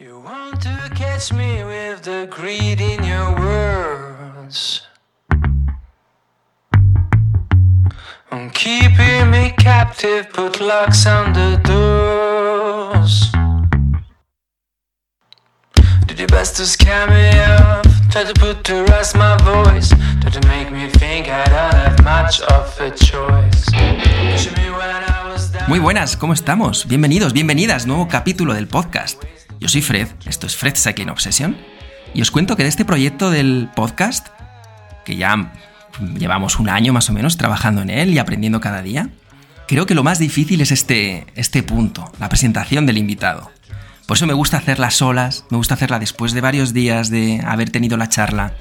[0.00, 4.80] You want to catch me with the greed in your words.
[8.54, 13.30] Keeping me captive, put locks on the doors.
[16.16, 19.92] Your best to scare me off, try to put rest my voice.
[25.68, 26.86] Muy buenas, ¿cómo estamos?
[26.88, 29.22] Bienvenidos, bienvenidas, nuevo capítulo del podcast.
[29.60, 31.54] Yo soy Fred, esto es Fred Cycling Obsession,
[32.14, 34.28] y os cuento que de este proyecto del podcast,
[35.04, 35.52] que ya
[36.18, 39.10] llevamos un año más o menos trabajando en él y aprendiendo cada día,
[39.68, 43.50] creo que lo más difícil es este, este punto, la presentación del invitado.
[44.06, 47.68] Por eso me gusta hacerla solas, me gusta hacerla después de varios días de haber
[47.68, 48.54] tenido la charla,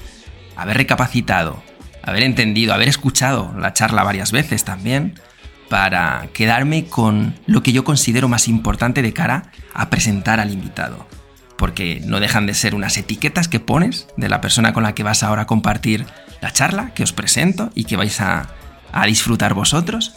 [0.57, 1.63] haber recapacitado,
[2.03, 5.17] haber entendido, haber escuchado la charla varias veces también,
[5.69, 11.07] para quedarme con lo que yo considero más importante de cara a presentar al invitado.
[11.57, 15.03] Porque no dejan de ser unas etiquetas que pones de la persona con la que
[15.03, 16.05] vas ahora a compartir
[16.41, 18.49] la charla, que os presento y que vais a,
[18.91, 20.13] a disfrutar vosotros.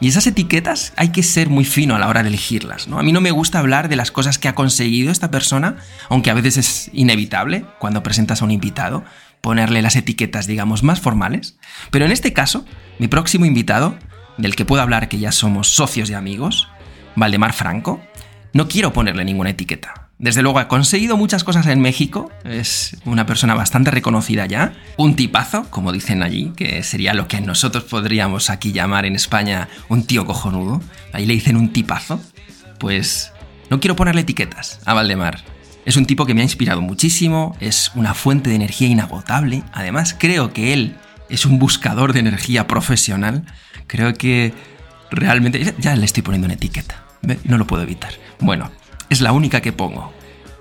[0.00, 2.88] Y esas etiquetas hay que ser muy fino a la hora de elegirlas.
[2.88, 2.98] ¿no?
[2.98, 5.76] A mí no me gusta hablar de las cosas que ha conseguido esta persona,
[6.08, 9.04] aunque a veces es inevitable cuando presentas a un invitado
[9.40, 11.58] ponerle las etiquetas, digamos, más formales.
[11.90, 12.64] Pero en este caso,
[12.98, 13.96] mi próximo invitado
[14.38, 16.68] del que puedo hablar que ya somos socios y amigos,
[17.16, 18.00] Valdemar Franco,
[18.52, 20.04] no quiero ponerle ninguna etiqueta.
[20.18, 25.16] Desde luego ha conseguido muchas cosas en México, es una persona bastante reconocida ya, un
[25.16, 30.04] tipazo, como dicen allí, que sería lo que nosotros podríamos aquí llamar en España un
[30.04, 30.80] tío cojonudo,
[31.12, 32.20] ahí le dicen un tipazo,
[32.78, 33.32] pues
[33.70, 35.42] no quiero ponerle etiquetas a Valdemar.
[35.84, 40.16] Es un tipo que me ha inspirado muchísimo, es una fuente de energía inagotable, además
[40.18, 40.96] creo que él
[41.28, 43.44] es un buscador de energía profesional,
[43.86, 44.52] creo que
[45.10, 45.74] realmente...
[45.78, 47.04] Ya le estoy poniendo una etiqueta,
[47.44, 48.12] no lo puedo evitar.
[48.40, 48.70] Bueno,
[49.10, 50.12] es la única que pongo.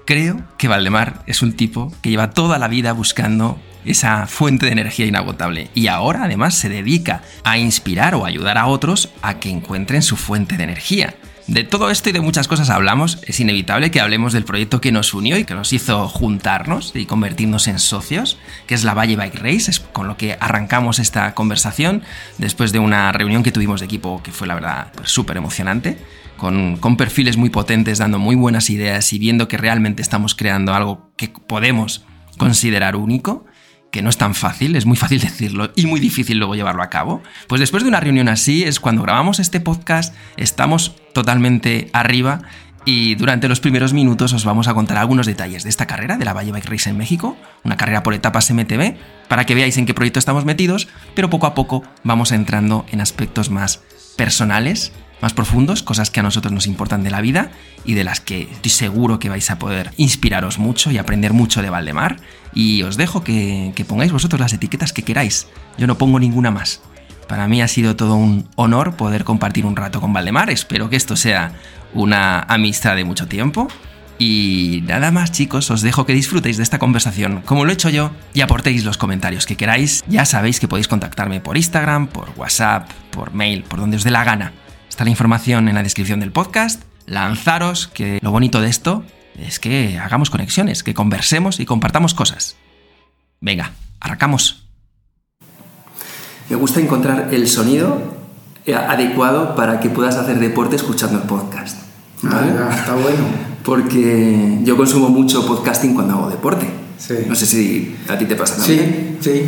[0.06, 4.72] Creo que Valdemar es un tipo que lleva toda la vida buscando esa fuente de
[4.72, 9.50] energía inagotable y ahora además se dedica a inspirar o ayudar a otros a que
[9.50, 11.16] encuentren su fuente de energía.
[11.48, 14.94] De todo esto y de muchas cosas hablamos, es inevitable que hablemos del proyecto que
[14.94, 19.18] nos unió y que nos hizo juntarnos y convertirnos en socios, que es la Valle
[19.18, 22.02] Bike Race, es con lo que arrancamos esta conversación
[22.38, 25.98] después de una reunión que tuvimos de equipo que fue la verdad súper emocionante,
[26.38, 30.74] con, con perfiles muy potentes, dando muy buenas ideas y viendo que realmente estamos creando
[30.74, 32.06] algo que podemos
[32.38, 33.46] considerar único
[33.94, 36.90] que no es tan fácil, es muy fácil decirlo y muy difícil luego llevarlo a
[36.90, 37.22] cabo.
[37.48, 42.42] Pues después de una reunión así es cuando grabamos este podcast, estamos totalmente arriba
[42.86, 46.26] y durante los primeros minutos os vamos a contar algunos detalles de esta carrera de
[46.26, 48.96] la Valle Bike Race en México, una carrera por etapas MTB,
[49.28, 53.00] para que veáis en qué proyecto estamos metidos, pero poco a poco vamos entrando en
[53.00, 53.84] aspectos más
[54.18, 57.52] personales, más profundos, cosas que a nosotros nos importan de la vida
[57.86, 61.62] y de las que estoy seguro que vais a poder inspiraros mucho y aprender mucho
[61.62, 62.18] de Valdemar.
[62.56, 65.48] Y os dejo que, pongáis vosotros las etiquetas que queráis.
[65.78, 66.82] Yo no pongo ninguna más.
[67.28, 70.50] Para mí ha sido todo un honor poder compartir un rato con Valdemar.
[70.50, 71.54] Espero que esto sea
[71.94, 73.68] una amistad de mucho tiempo.
[74.20, 77.90] Y nada más chicos, os dejo que disfrutéis de esta conversación como lo he hecho
[77.90, 80.04] yo y aportéis los comentarios que queráis.
[80.08, 84.12] Ya sabéis que podéis contactarme por Instagram, por WhatsApp, por mail, por donde os dé
[84.12, 84.54] la gana.
[84.88, 86.84] Está la información en la descripción del podcast.
[87.08, 89.04] Lanzaros, que lo bonito de esto
[89.38, 92.56] es que hagamos conexiones, que conversemos y compartamos cosas.
[93.42, 94.68] Venga, arrancamos.
[96.50, 98.16] Me gusta encontrar el sonido
[98.68, 101.78] adecuado para que puedas hacer deporte escuchando el podcast.
[102.22, 102.52] ¿vale?
[102.58, 103.26] Ah, está bueno.
[103.64, 106.70] Porque yo consumo mucho podcasting cuando hago deporte.
[106.98, 107.14] Sí.
[107.28, 109.18] No sé si a ti te pasa también.
[109.22, 109.46] Sí, sí.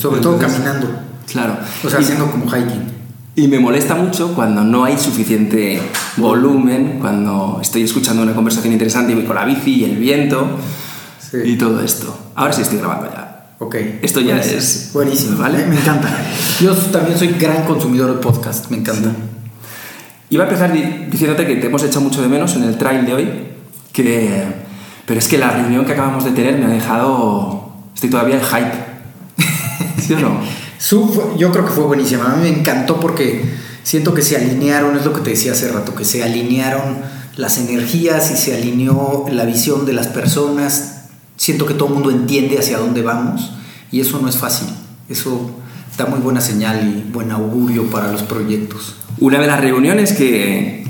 [0.00, 0.88] Sobre todo caminando.
[1.30, 1.58] Claro.
[1.84, 2.95] O sea, Y- haciendo como hiking.
[3.38, 5.80] Y me molesta mucho cuando no hay suficiente
[6.16, 10.58] volumen, cuando estoy escuchando una conversación interesante y voy con la bici y el viento
[11.18, 11.38] Sí.
[11.44, 12.16] y todo esto.
[12.34, 13.50] Ahora sí estoy grabando ya.
[13.58, 13.74] Ok.
[14.00, 14.58] Esto ya Buenísimo.
[14.58, 15.38] es- Buenísimo.
[15.38, 15.66] ¿vale?
[15.66, 16.08] Me encanta.
[16.60, 18.70] Yo también soy gran consumidor de podcast.
[18.70, 19.10] Me encanta.
[20.30, 23.04] Iba a empezar di- diciéndote que te hemos echado mucho de menos en el trail
[23.04, 23.28] de hoy,
[23.92, 24.44] que...
[25.04, 27.70] pero es que la reunión que acabamos de tener me ha dejado...
[27.94, 30.00] Estoy todavía en hype.
[30.02, 30.40] ¿Sí o no?
[30.90, 32.32] Yo creo que fue buenísima.
[32.32, 33.44] A mí me encantó porque
[33.82, 36.98] siento que se alinearon, es lo que te decía hace rato, que se alinearon
[37.36, 41.08] las energías y se alineó la visión de las personas.
[41.36, 43.52] Siento que todo el mundo entiende hacia dónde vamos
[43.90, 44.68] y eso no es fácil.
[45.08, 45.50] Eso
[45.96, 48.96] da muy buena señal y buen augurio para los proyectos.
[49.18, 50.84] Una de las reuniones que,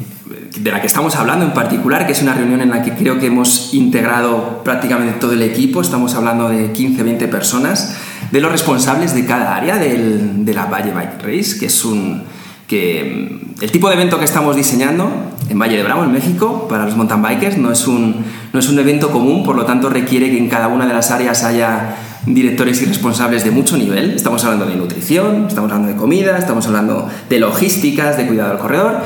[0.58, 3.18] de la que estamos hablando en particular, que es una reunión en la que creo
[3.18, 7.96] que hemos integrado prácticamente todo el equipo, estamos hablando de 15-20 personas,
[8.30, 12.22] de los responsables de cada área del- de la Valle Bike Race, que es un,
[12.66, 15.08] que mm, el tipo de evento que estamos diseñando
[15.48, 17.56] en Valle de Bravo, en México, para los mountain bikers.
[17.58, 18.16] No es, un,
[18.52, 21.10] no es un evento común, por lo tanto requiere que en cada una de las
[21.12, 21.96] áreas haya
[22.26, 24.10] directores y responsables de mucho nivel.
[24.10, 28.58] Estamos hablando de nutrición, estamos hablando de comida, estamos hablando de logísticas, de cuidado del
[28.58, 28.96] corredor.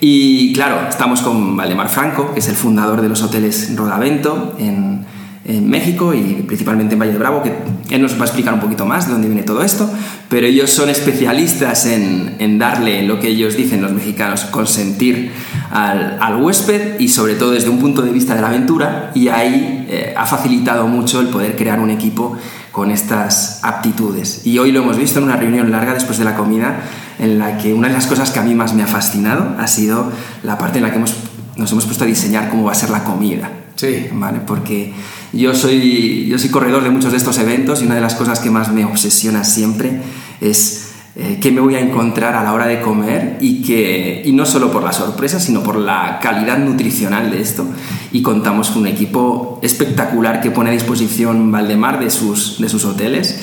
[0.00, 5.06] Y claro, estamos con Valdemar Franco, que es el fundador de los hoteles Rodavento en,
[5.46, 7.52] en México y principalmente en Valle de Bravo, que
[7.94, 9.88] él nos va a explicar un poquito más de dónde viene todo esto,
[10.28, 15.30] pero ellos son especialistas en, en darle lo que ellos dicen los mexicanos, consentir
[15.70, 19.28] al, al, huésped y sobre todo desde un punto de vista de la aventura y
[19.28, 22.36] ahí eh, ha facilitado mucho el poder crear un equipo
[22.72, 24.42] con estas aptitudes.
[24.44, 26.80] Y hoy lo hemos visto en una reunión larga después de la comida,
[27.18, 29.66] en la que una de las cosas que a mí más me ha fascinado ha
[29.66, 30.10] sido
[30.42, 31.14] la parte en la que hemos,
[31.56, 33.50] nos hemos puesto a diseñar cómo va a ser la comida.
[33.76, 34.08] Sí.
[34.12, 34.40] ¿Vale?
[34.46, 34.92] Porque
[35.36, 38.40] yo soy, yo soy corredor de muchos de estos eventos y una de las cosas
[38.40, 40.00] que más me obsesiona siempre
[40.40, 40.86] es
[41.18, 44.44] eh, qué me voy a encontrar a la hora de comer y, que, y no
[44.44, 47.66] solo por la sorpresa, sino por la calidad nutricional de esto.
[48.12, 52.84] Y contamos con un equipo espectacular que pone a disposición Valdemar de sus, de sus
[52.84, 53.40] hoteles.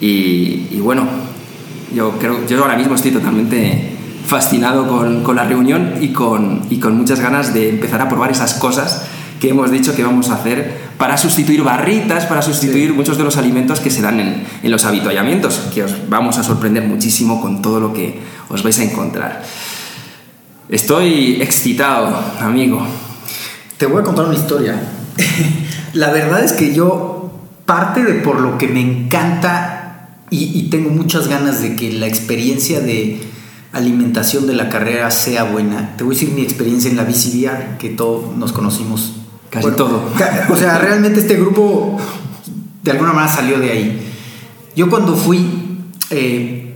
[0.00, 1.08] Y, y bueno,
[1.92, 6.78] yo, creo, yo ahora mismo estoy totalmente fascinado con, con la reunión y con, y
[6.78, 9.04] con muchas ganas de empezar a probar esas cosas
[9.40, 12.96] que hemos dicho que vamos a hacer para sustituir barritas, para sustituir sí.
[12.96, 16.42] muchos de los alimentos que se dan en, en, los habituallamientos, que os vamos a
[16.42, 18.18] sorprender muchísimo con todo lo que
[18.48, 19.42] os vais a encontrar.
[20.68, 22.84] Estoy excitado, amigo.
[23.76, 24.80] Te voy a contar una historia.
[25.92, 27.30] La verdad es que yo,
[27.66, 32.06] parte de por lo que me encanta y, y tengo muchas ganas de que la
[32.06, 33.20] experiencia de
[33.72, 37.76] alimentación de la carrera sea buena, te voy a decir mi experiencia en la BCBR,
[37.78, 39.12] que todos nos conocimos
[39.50, 40.02] Casi bueno, todo.
[40.50, 41.98] O sea, realmente este grupo
[42.82, 44.12] de alguna manera salió de ahí.
[44.74, 46.74] Yo cuando fui, eh,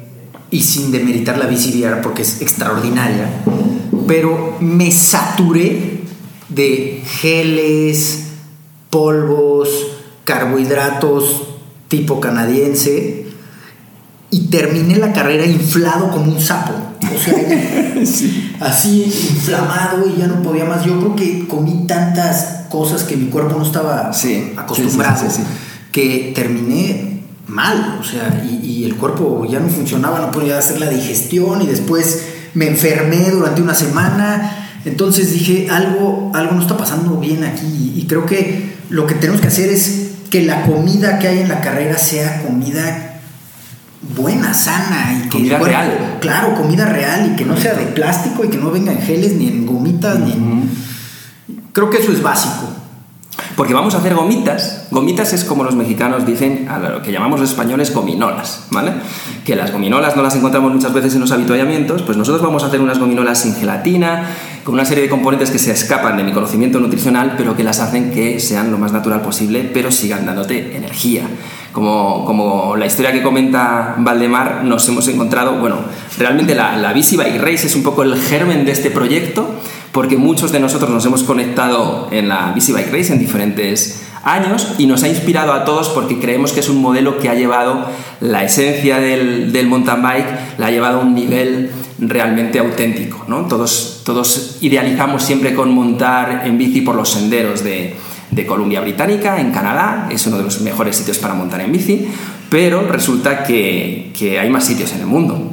[0.50, 3.42] y sin demeritar la BCBR porque es extraordinaria,
[4.06, 6.00] pero me saturé
[6.48, 8.30] de geles,
[8.90, 9.68] polvos,
[10.24, 11.42] carbohidratos
[11.90, 13.26] tipo canadiense
[14.30, 16.72] y terminé la carrera inflado como un sapo.
[18.04, 18.56] Sí.
[18.60, 20.84] así inflamado y ya no podía más.
[20.84, 25.42] Yo creo que comí tantas cosas que mi cuerpo no estaba sí, acostumbrado sí,
[25.92, 27.98] que terminé mal.
[28.00, 31.66] O sea, y, y, el cuerpo ya no funcionaba, no podía hacer la digestión y
[31.66, 32.24] después
[32.54, 34.78] me enfermé durante una semana.
[34.84, 37.92] Entonces dije, algo, algo no está pasando bien aquí.
[37.96, 41.48] Y creo que lo que tenemos que hacer es que la comida que hay en
[41.48, 43.09] la carrera sea comida
[44.02, 46.18] buena, sana y que comida bueno, real.
[46.20, 49.34] Claro, comida real y que no sea de plástico y que no venga en geles
[49.34, 50.24] ni en gomitas uh -huh.
[50.24, 50.70] ni en...
[51.72, 52.79] Creo que eso es básico.
[53.60, 54.86] Porque vamos a hacer gomitas.
[54.90, 58.90] Gomitas es como los mexicanos dicen a lo que llamamos los españoles gominolas, ¿vale?
[59.44, 62.68] Que las gominolas no las encontramos muchas veces en los habituallamientos, pues nosotros vamos a
[62.68, 64.30] hacer unas gominolas sin gelatina,
[64.64, 67.80] con una serie de componentes que se escapan de mi conocimiento nutricional, pero que las
[67.80, 71.24] hacen que sean lo más natural posible, pero sigan dándote energía.
[71.72, 75.76] Como, como, la historia que comenta Valdemar, nos hemos encontrado, bueno,
[76.20, 79.48] realmente la, la Bici Bike Race es un poco el germen de este proyecto,
[79.90, 84.74] porque muchos de nosotros nos hemos conectado en la Bici Bike Race en diferentes años
[84.76, 87.86] y nos ha inspirado a todos porque creemos que es un modelo que ha llevado
[88.20, 93.24] la esencia del, del mountain bike, la ha llevado a un nivel realmente auténtico.
[93.26, 93.46] ¿no?
[93.46, 97.96] Todos, todos idealizamos siempre con montar en bici por los senderos de,
[98.30, 102.08] de Columbia Británica, en Canadá, es uno de los mejores sitios para montar en bici,
[102.50, 105.50] pero resulta que, que hay más sitios en el mundo.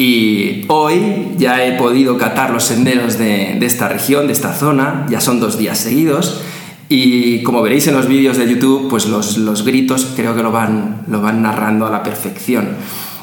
[0.00, 5.04] Y hoy ya he podido catar los senderos de, de, esta región, de esta zona,
[5.10, 6.40] ya son dos días seguidos.
[6.88, 10.52] Y como veréis en los vídeos de YouTube, pues los, los gritos creo que lo
[10.52, 12.76] van, lo van narrando a la perfección.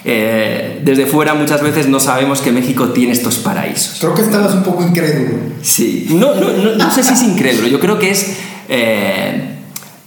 [0.05, 3.97] Eh, desde fuera muchas veces no sabemos que México tiene estos paraísos.
[3.99, 5.33] Creo que estabas un poco incrédulo.
[5.63, 8.37] Sí, no, no, no, no sé si es incrédulo, yo creo que es...
[8.69, 9.56] Eh,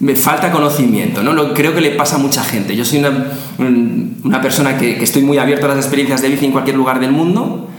[0.01, 1.31] me falta conocimiento, ¿no?
[1.31, 2.75] Lo, creo que le pasa a mucha gente.
[2.75, 3.31] Yo soy una,
[4.23, 6.99] una persona que, que, estoy muy abierto a las experiencias de bici en cualquier lugar
[6.99, 7.69] del mundo,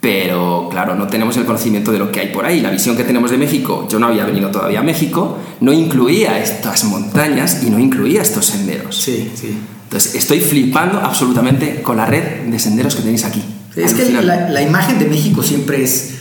[0.00, 2.60] pero claro, no tenemos el conocimiento de lo que hay por ahí.
[2.60, 6.38] La visión que tenemos de México, yo no había venido todavía a México, no incluía
[6.38, 8.96] estas montañas y no incluía estos senderos.
[8.96, 9.58] Sí, sí.
[9.84, 13.42] Entonces, estoy flipando absolutamente con la red de senderos que tenéis aquí.
[13.74, 16.14] Sí, es que la, la, imagen de México siempre es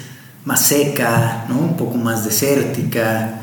[0.43, 1.59] más seca, ¿no?
[1.59, 3.40] un poco más desértica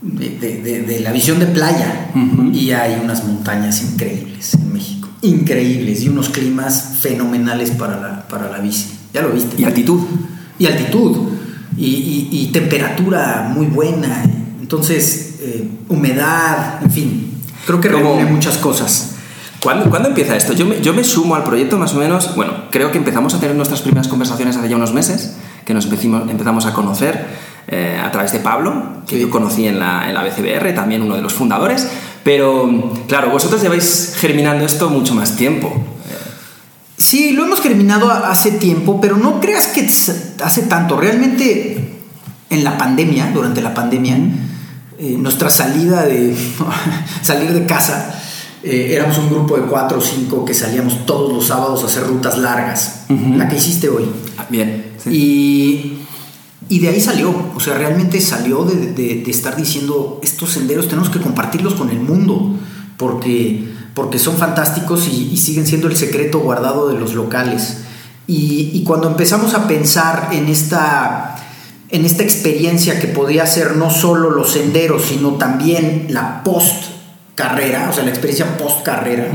[0.00, 2.54] de, de, de, la visión de playa uh -huh.
[2.54, 8.50] y hay unas montañas increíbles en México, increíbles y unos climas fenomenales para la, para
[8.50, 9.60] la bici, ya lo viste.
[9.60, 10.00] Y altitud.
[10.58, 11.28] Y altitud
[11.76, 14.24] y, y, y temperatura muy buena,
[14.60, 17.32] entonces eh, humedad, en fin,
[17.66, 19.14] creo que reúne muchas cosas.
[19.62, 20.52] ¿Cuándo, ¿Cuándo, empieza esto?
[20.52, 23.40] Yo me, yo me sumo al proyecto más o menos, bueno, creo que empezamos a
[23.40, 27.26] tener nuestras primeras conversaciones hace ya unos meses, que nos empezamos, empezamos a conocer
[27.68, 31.16] eh, a través de Pablo, que yo conocí en la, en la BCBR, también uno
[31.16, 31.88] de los fundadores.
[32.24, 35.72] Pero claro, vosotros lleváis germinando esto mucho más tiempo.
[36.96, 40.98] Sí, lo hemos germinado hace tiempo, pero no creas que hace tanto.
[40.98, 41.98] Realmente
[42.50, 44.16] en la pandemia, durante la pandemia,
[44.98, 46.34] eh, nuestra salida de
[47.22, 48.20] salir de casa,
[48.62, 52.04] eh, éramos un grupo de cuatro o cinco que salíamos todos los sábados a hacer
[52.04, 54.04] rutas largas, la que hiciste hoy.
[54.36, 54.92] Ah, bien.
[55.08, 55.98] Y,
[56.68, 61.10] y, de ahí salió, o sea, realmente salió de, de, estar diciendo, estos senderos tenemos
[61.10, 62.56] que compartirlos con el mundo,
[62.96, 67.78] porque, porque son fantásticos y, siguen siendo el secreto guardado de los locales.
[68.26, 71.34] Y, y cuando empezamos a pensar en esta
[71.90, 76.84] en esta experiencia que podía ser no solo los senderos, sino también la post
[77.34, 79.30] carrera, o sea, la experiencia post carrera,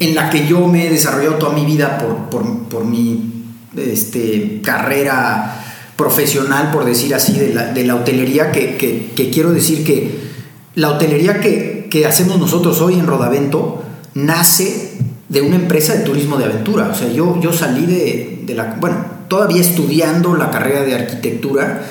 [0.00, 3.44] en la que yo me he desarrollado toda mi vida por, mi
[3.76, 5.63] este, carrera
[5.96, 10.18] profesional, por decir así, de la, de la hotelería, que, quiero decir que
[10.74, 13.82] la hotelería que, que hacemos nosotros hoy en Rodavento
[14.14, 14.98] nace
[15.28, 16.88] de una empresa de turismo de aventura.
[16.88, 18.76] O sea, yo, yo salí de, de la...
[18.80, 18.96] Bueno,
[19.28, 21.82] todavía estudiando la carrera de arquitectura,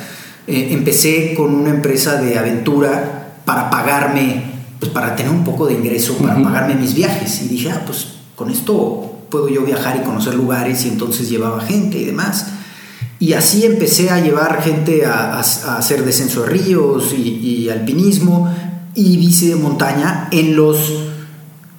[0.47, 4.43] eh, empecé con una empresa de aventura para pagarme,
[4.79, 7.41] pues para tener un poco de ingreso, para pagarme mis viajes.
[7.43, 11.61] Y dije, ah, pues con esto puedo yo viajar y conocer lugares y entonces llevaba
[11.61, 12.47] gente y demás.
[13.23, 18.53] Y así empecé a llevar gente a, hacer descenso de ríos y, alpinismo
[18.95, 20.91] y bici de montaña en los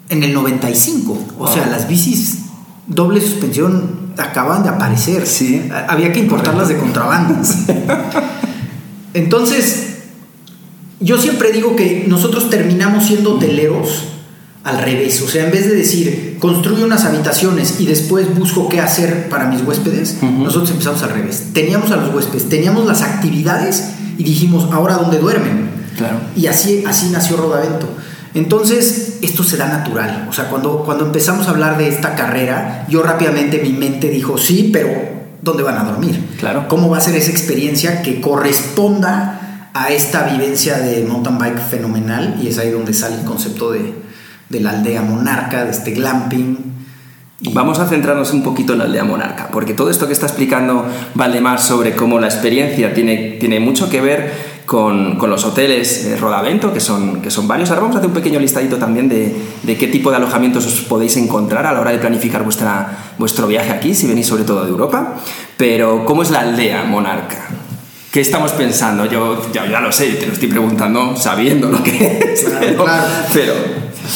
[0.08, 1.18] en el 95.
[1.38, 2.44] O sea, las bicis
[2.86, 5.26] doble suspensión acaban de aparecer.
[5.26, 5.68] Sí.
[5.86, 7.58] Había que importarlas de contrabandas.
[9.12, 9.98] Entonces,
[11.00, 14.13] yo siempre digo que nosotros terminamos siendo hoteleros
[14.64, 15.20] al revés.
[15.20, 19.46] O sea, en vez de decir, construyo unas habitaciones y después busco qué hacer para
[19.46, 21.44] mis huéspedes, nosotros empezamos al revés.
[21.52, 25.68] Teníamos a los huéspedes, teníamos las actividades y dijimos, ahora dónde duermen.
[25.96, 26.16] Claro.
[26.34, 27.88] Y así, así nació Rodavento.
[28.32, 30.26] Entonces, esto se da natural.
[30.28, 34.38] O sea, cuando, cuando empezamos a hablar de esta carrera, yo rápidamente mi mente dijo,
[34.38, 34.88] sí, pero
[35.42, 36.20] ¿dónde van a dormir?
[36.40, 36.66] Claro.
[36.68, 42.40] ¿Cómo va a ser esa experiencia que corresponda a esta vivencia de mountain bike fenomenal?
[42.42, 44.03] Y es ahí donde sale el concepto de,
[44.60, 46.74] la aldea monarca, de este glamping.
[47.52, 50.86] Vamos a centrarnos un poquito en la aldea monarca, porque todo esto que está explicando
[51.14, 56.72] Valdemar sobre cómo la experiencia tiene, tiene mucho que ver con, los hoteles eh, Rodavento,
[56.72, 57.70] que son, que son varios.
[57.70, 61.16] Ahora vamos a hacer un pequeño listadito también de, qué tipo de alojamientos os podéis
[61.16, 64.70] encontrar a la hora de planificar vuestra, vuestro viaje aquí, si venís sobre todo de
[64.70, 65.16] Europa.
[65.56, 67.48] Pero, ¿cómo es la aldea monarca?
[68.10, 69.06] ¿Qué estamos pensando?
[69.06, 72.46] Yo ya, lo sé, te lo estoy preguntando sabiendo lo que es.
[73.34, 73.54] pero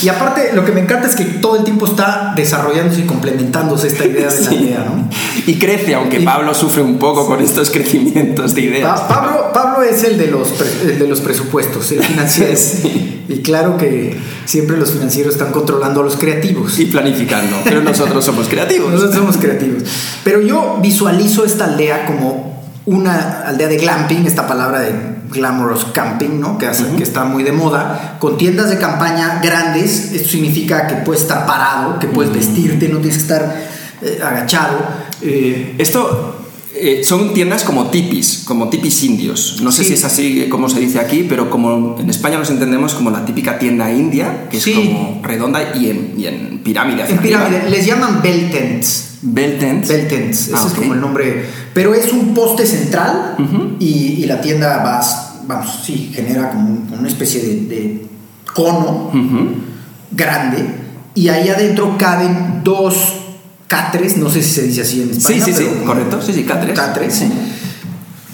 [0.03, 3.89] y aparte, lo que me encanta es que todo el tiempo está desarrollándose y complementándose
[3.89, 5.09] esta idea de la idea, ¿no?
[5.47, 9.01] Y crece, aunque Pablo sufre un poco con estos crecimientos de ideas.
[9.03, 12.59] Pablo, Pablo es el de los, de los presupuestos, el financiero.
[13.29, 14.17] Y claro que
[14.47, 16.79] siempre los financieros están controlando a los creativos.
[16.79, 18.91] Y planificando, pero nosotros somos creativos.
[18.91, 19.83] Nosotros somos creativos.
[20.25, 26.41] Pero yo visualizo esta aldea como una aldea de glamping, esta palabra de glamorous camping,
[26.41, 26.59] ¿no?
[26.59, 30.13] que, que está muy de moda, con tiendas de campaña grandes.
[30.13, 33.57] Esto significa que puedes estar parado, que puedes vestirte, no tienes que estar
[34.03, 34.79] eh, agachado.
[35.23, 39.61] Eh, esto eh, son tiendas como tipis, como tipis indios.
[39.63, 42.95] No sé si es así como se dice aquí, pero como en España nos entendemos
[42.95, 47.05] como la típica tienda india, que es como redonda y en, pirámide.
[47.09, 49.08] En pirámide, les llaman bell tents.
[49.23, 51.45] Bell tents, ese ah, es como el nombre.
[51.75, 53.37] Pero es un poste central
[53.79, 55.01] y, la tienda va,
[55.47, 58.07] vamos, sí, genera como, una especie de,
[58.55, 59.11] cono
[60.11, 60.65] grande
[61.15, 62.95] y ahí adentro caben dos
[63.67, 65.45] catres, no sé si se dice así en España.
[65.45, 66.75] Sí, sí, sí, correcto, sí, sí, catres.
[66.75, 67.25] Catres,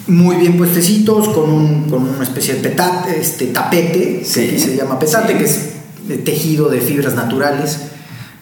[0.07, 4.25] Muy bien puestecitos, con, un, con una especie de petate, este, tapete, que
[4.59, 5.69] se llama petate, que es
[6.23, 7.79] tejido de fibras naturales.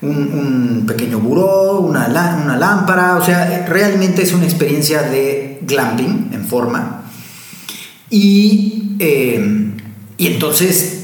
[0.03, 2.07] Un, pequeño buró, una,
[2.43, 7.03] una, lámpara, o sea, realmente es una experiencia de glamping en forma.
[8.09, 9.71] Y, eh,
[10.17, 11.03] y entonces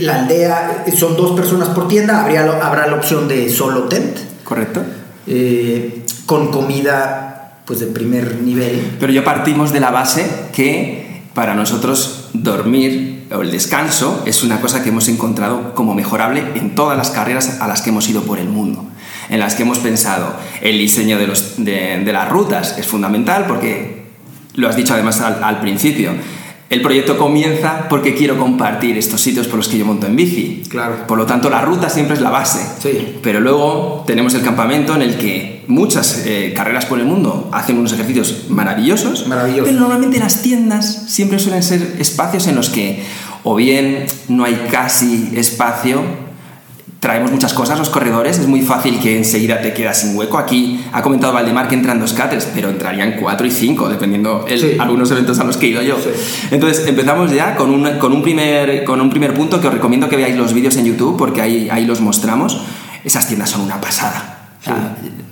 [0.00, 4.16] la aldea son dos personas por tienda, habría, habrá la opción de solo tent.
[4.42, 4.82] Correcto.
[5.26, 8.96] Eh, con comida pues de primer nivel.
[8.98, 14.60] Pero ya partimos de la base que para nosotros dormir o el descanso es una
[14.60, 18.22] cosa que hemos encontrado como mejorable en todas las carreras a las que hemos ido
[18.22, 18.84] por el mundo,
[19.28, 24.04] en las que hemos pensado el diseño de, las rutas es fundamental porque
[24.54, 26.12] lo has dicho además al, principio,
[26.70, 30.62] el proyecto comienza porque quiero compartir estos sitios por los que yo monto en bici.
[30.68, 31.04] Claro.
[31.08, 32.60] Por lo tanto, la ruta siempre es la base.
[32.78, 33.16] Sí.
[33.20, 37.76] Pero luego tenemos el campamento en el que muchas eh, carreras por el mundo hacen
[37.76, 39.26] unos ejercicios maravillosos.
[39.26, 39.68] Maravillosos.
[39.68, 43.02] Pero normalmente las tiendas siempre suelen ser espacios en los que
[43.42, 46.29] o bien no hay casi espacio
[47.00, 50.36] traemos muchas cosas los corredores, es muy fácil que enseguida te quedas sin hueco.
[50.38, 54.60] Aquí ha comentado Valdemar que entran dos cáteres, pero entrarían cuatro y cinco, dependiendo el,
[54.60, 54.76] Sí.
[54.78, 55.96] algunos eventos a los que he ido yo.
[55.98, 56.10] Sí.
[56.50, 60.08] Entonces empezamos ya con un, con, un primer, con un primer punto que os recomiendo
[60.10, 62.60] que veáis los vídeos en YouTube porque ahí, ahí los mostramos.
[63.02, 64.36] Esas tiendas son una pasada.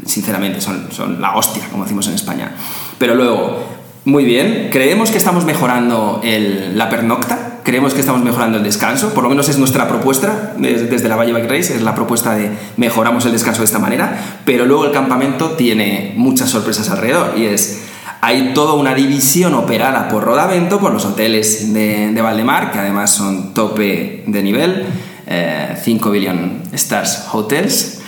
[0.06, 2.52] Sinceramente, son, son la hostia, como decimos en España.
[2.98, 3.62] Pero luego,
[4.06, 9.12] muy bien, creemos que estamos mejorando el- la pernocta, creemos que estamos mejorando el descanso,
[9.12, 12.34] por lo menos es nuestra propuesta des- desde la Valle Bike Race, es la propuesta
[12.34, 17.34] de mejoramos el descanso de esta manera, pero luego el campamento tiene muchas sorpresas alrededor
[17.36, 17.82] y es...
[18.22, 23.10] Hay toda una división operada por Rodavento, por los hoteles de, de Valdemar, que además
[23.12, 24.86] son tope de nivel,
[25.28, 28.00] eh, 5 billion stars hotels,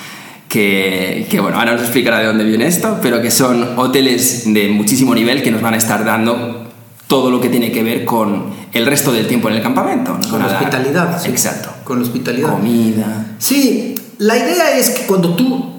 [0.48, 4.68] que, que, bueno, ahora nos explicará de dónde viene esto, pero que son hoteles de
[4.68, 6.66] muchísimo nivel que nos van a estar dando
[7.06, 10.18] todo lo que tiene que ver con el resto del tiempo en el campamento.
[10.30, 11.20] Con hospitalidad.
[11.20, 11.28] sí.
[11.28, 11.70] Exacto.
[11.84, 12.50] Con la hospitalidad.
[12.50, 13.26] Comida.
[13.38, 15.72] Sí, la idea es que cuando tú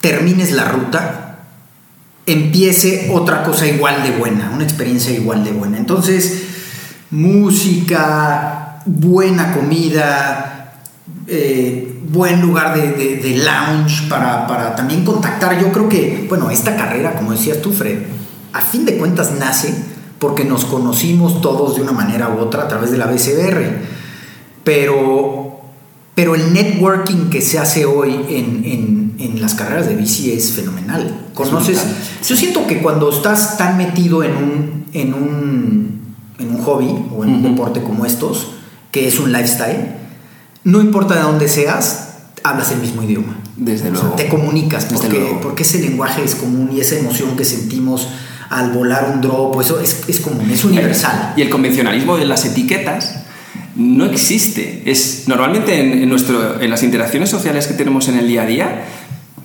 [0.00, 1.38] termines la ruta,
[2.26, 5.78] empiece otra cosa igual de buena, una experiencia igual de buena.
[5.78, 6.42] Entonces,
[7.10, 10.72] música, buena comida,
[11.26, 15.58] eh, buen lugar de, de- de lounge para, para también contactar.
[15.60, 17.98] Yo creo que, bueno, esta carrera, como decías tú, Fred,
[18.52, 19.74] a fin de cuentas nace
[20.18, 23.80] porque nos conocimos todos de una manera u otra a través de la BCBR.
[24.64, 25.60] Pero,
[26.14, 30.52] pero el networking que se hace hoy en, en- en las carreras de bici es
[30.52, 31.28] fenomenal.
[31.34, 31.80] Conoces.
[32.26, 36.00] Yo siento que cuando estás tan metido en un, en un,
[36.38, 38.48] en un hobby o en un deporte como estos,
[38.90, 39.92] que es un lifestyle,
[40.64, 42.08] no importa de dónde seas,
[42.44, 43.38] hablas el mismo idioma.
[43.56, 44.16] Desde O sea, luego.
[44.16, 48.08] te comunicas porque, porque ese lenguaje es común y esa emoción que sentimos
[48.50, 51.34] al volar un drop, eso es, es común, es universal.
[51.36, 53.24] Y el convencionalismo de las etiquetas
[53.74, 54.82] no existe.
[54.86, 58.46] Es, normalmente en, en nuestro, en las interacciones sociales que tenemos en el día a
[58.46, 58.84] día,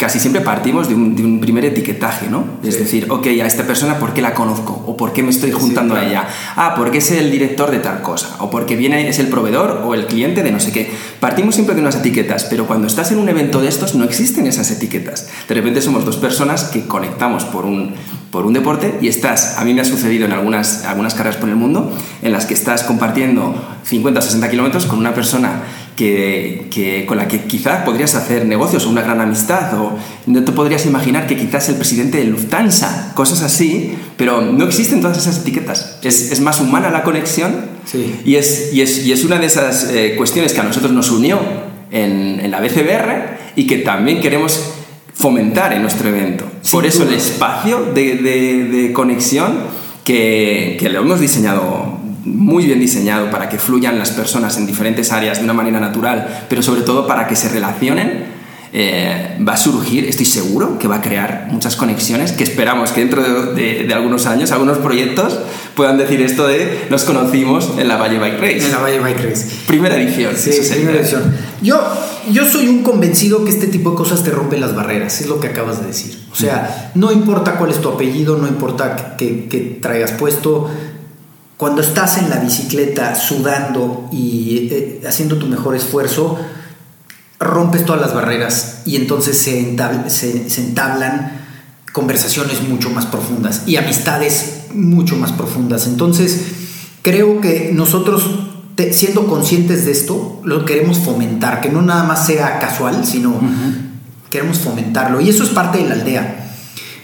[0.01, 2.43] casi siempre partimos de un, de un primer etiquetaje, ¿no?
[2.63, 4.83] Es decir, ok, a esta persona, ¿por qué la conozco?
[4.87, 6.07] ¿O por qué me estoy juntando claro.
[6.07, 6.27] a ella?
[6.55, 8.37] Ah, porque es el director de tal cosa.
[8.39, 10.89] O porque viene, es el proveedor o el cliente de no sé qué.
[11.19, 14.47] Partimos siempre de unas etiquetas, pero cuando estás en un evento de estos no existen
[14.47, 15.29] esas etiquetas.
[15.47, 17.93] De repente somos dos personas que conectamos por un,
[18.31, 21.49] por un deporte y estás, a mí me ha sucedido en algunas, algunas carreras por
[21.49, 21.91] el mundo,
[22.21, 25.63] en las que estás compartiendo 50 o 60 kilómetros con una persona
[25.97, 30.43] que, que- con la que quizás podrías hacer negocios o una gran amistad o no
[30.45, 35.17] te podrías imaginar que quizás el presidente de Lufthansa, cosas así, pero no existen todas
[35.17, 35.97] esas etiquetas.
[36.01, 38.21] Es, es más humana la conexión Sí.
[38.23, 41.09] y, es, y, es, y es una de esas eh, cuestiones que a nosotros nos
[41.11, 41.39] unió
[41.91, 44.61] en, en la BCBR y que también queremos
[45.21, 46.45] fomentar en nuestro evento.
[46.61, 49.53] Sin Por eso el espacio de, de- de conexión
[50.03, 55.11] que, que lo hemos diseñado muy bien diseñado para que fluyan las personas en diferentes
[55.11, 58.25] áreas de una manera natural, pero sobre todo para que se relacionen,
[58.73, 63.01] eh, va a surgir, estoy seguro, que va a crear muchas conexiones que esperamos que
[63.01, 65.37] dentro de, de- de algunos años, algunos proyectos,
[65.75, 68.65] puedan decir esto de nos conocimos en la Valle Bike Race.
[68.65, 69.45] En la Valle Bike Race.
[69.67, 70.33] Primera edición.
[70.37, 71.23] Sí, primera edición.
[71.61, 71.81] Yo,
[72.31, 75.39] yo soy un convencido que este tipo de cosas te rompen las barreras, es lo
[75.39, 76.17] que acabas de decir.
[76.31, 80.69] O sea, no importa cuál es tu apellido, no importa que, que traigas puesto,
[81.57, 86.39] cuando estás en la bicicleta sudando y eh, haciendo tu mejor esfuerzo,
[87.41, 91.39] rompes todas las barreras y entonces se, entab- se- se entablan
[91.91, 95.87] conversaciones mucho más profundas y amistades mucho más profundas.
[95.87, 96.39] Entonces,
[97.01, 98.23] creo que nosotros,
[98.75, 103.33] te- siendo conscientes de esto, lo queremos fomentar, que no nada más sea casual, sino
[104.29, 105.19] queremos fomentarlo.
[105.19, 106.47] Y eso es parte de la aldea.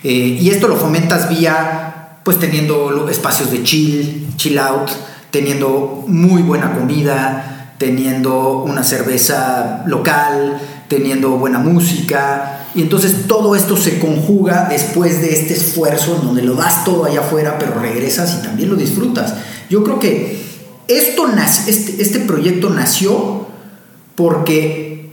[0.04, 4.90] Eh, y esto lo fomentas vía, pues teniendo espacios de chill, chill out,
[5.32, 12.68] teniendo muy buena comida, teniendo una cerveza local, teniendo buena música.
[12.76, 17.22] Y entonces todo esto se conjuga después de este esfuerzo donde lo das todo allá
[17.22, 19.34] afuera, pero regresas y también lo disfrutas.
[19.70, 20.42] Yo creo que
[20.88, 21.28] esto
[21.68, 23.48] este, este proyecto nació
[24.16, 25.12] porque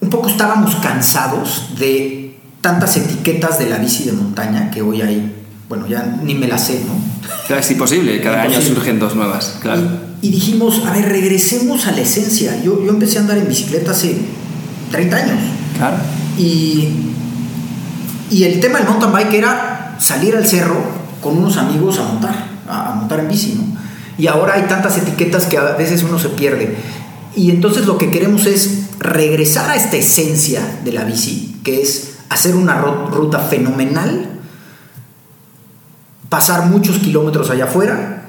[0.00, 5.37] un poco estábamos cansados de tantas etiquetas de la bici de montaña que hoy hay,
[5.68, 6.94] bueno, ya ni me las sé, ¿no?
[7.46, 8.76] Claro, es imposible, cada año Imposible.
[8.76, 9.82] surgen dos nuevas, claro.
[10.22, 12.60] Y, y dijimos, a ver, regresemos a la esencia.
[12.62, 14.16] Yo, yo empecé a andar en bicicleta hace
[14.90, 15.38] 30 años.
[15.76, 15.96] Claro.
[16.38, 16.88] Y,
[18.30, 20.76] y el tema del mountain bike era salir al cerro
[21.22, 23.78] con unos amigos a montar, a, a montar en bici, ¿no?
[24.16, 26.76] Y ahora hay tantas etiquetas que a veces uno se pierde.
[27.36, 32.14] Y entonces lo que queremos es regresar a esta esencia de la bici, que es
[32.28, 34.37] hacer una ruta fenomenal,
[36.28, 38.24] pasar muchos kilómetros allá afuera,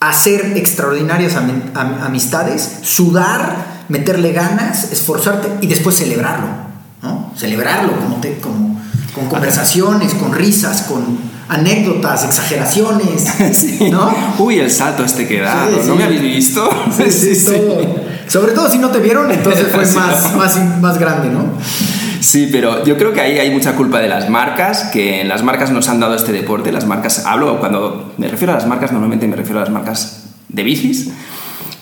[0.00, 6.48] hacer extraordinarias amistades, sudar, meterle ganas, esforzarte y después celebrarlo,
[7.02, 7.32] ¿no?
[7.36, 8.80] Celebrarlo como, te, como
[9.14, 13.24] con conversaciones, con risas, con anécdotas, exageraciones,
[13.90, 14.14] ¿no?
[14.38, 16.68] Uy, el salto este que da, ¿no me habéis visto?
[16.96, 17.46] Sí, sí,
[18.28, 21.44] Sobre todo si no te vieron, entonces fue más, más, más grande, ¿no?
[22.20, 25.70] Sí, pero yo creo que ahí hay mucha culpa de las marcas, que las marcas
[25.70, 26.72] nos han dado este deporte.
[26.72, 30.24] Las marcas, hablo cuando me refiero a las marcas, normalmente me refiero a las marcas
[30.48, 31.10] de bicis,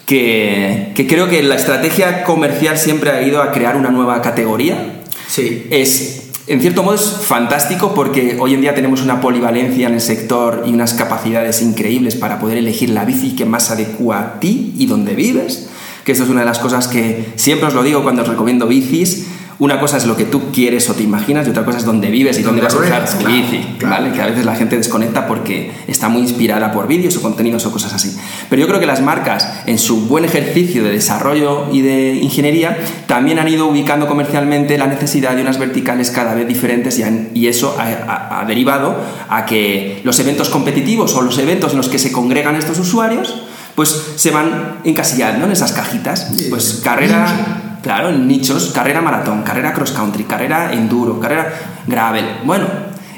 [0.07, 5.03] que, que creo que la estrategia comercial siempre ha ido a crear una nueva categoría.
[5.29, 5.67] Sí.
[5.71, 10.03] Es en cierto modo es fantástico porque hoy en día tenemos una polivalencia en el
[10.03, 14.75] sector y unas capacidades increíbles para poder elegir la bici que más adecua a ti
[14.77, 15.71] y donde vives.
[16.05, 18.67] Que esto es una de las cosas que siempre os lo digo cuando os recomiendo
[18.67, 19.27] bicis
[19.59, 22.11] una cosa es lo que tú quieres o te imaginas y otra cosa es dónde
[22.11, 24.13] vives y dónde vas a usar tu bici, ¿vale?
[24.13, 27.71] Que a veces la gente desconecta porque está muy inspirada por vídeos o contenidos o
[27.71, 28.17] cosas así.
[28.51, 32.77] Pero yo creo que las marcas, en su buen ejercicio de desarrollo y de ingeniería,
[33.07, 37.77] también han ido ubicando comercialmente la necesidad de unas verticales cada vez diferentes y, eso
[37.79, 38.97] ha, derivado
[39.29, 43.43] a que los eventos competitivos o los eventos en los que se congregan estos usuarios,
[43.75, 46.33] pues se van encasillando en esas cajitas.
[46.51, 51.53] Pues carrera Claro, en nichos, carrera maratón, carrera cross country, carrera enduro, carrera
[51.87, 52.25] gravel.
[52.45, 52.67] Bueno,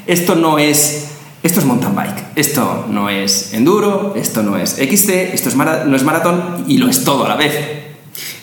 [0.05, 1.05] esto no es
[1.41, 5.95] esto es mountain bike, esto no es enduro, esto no es XC, esto es no
[5.95, 7.55] es maratón y lo es todo a la vez.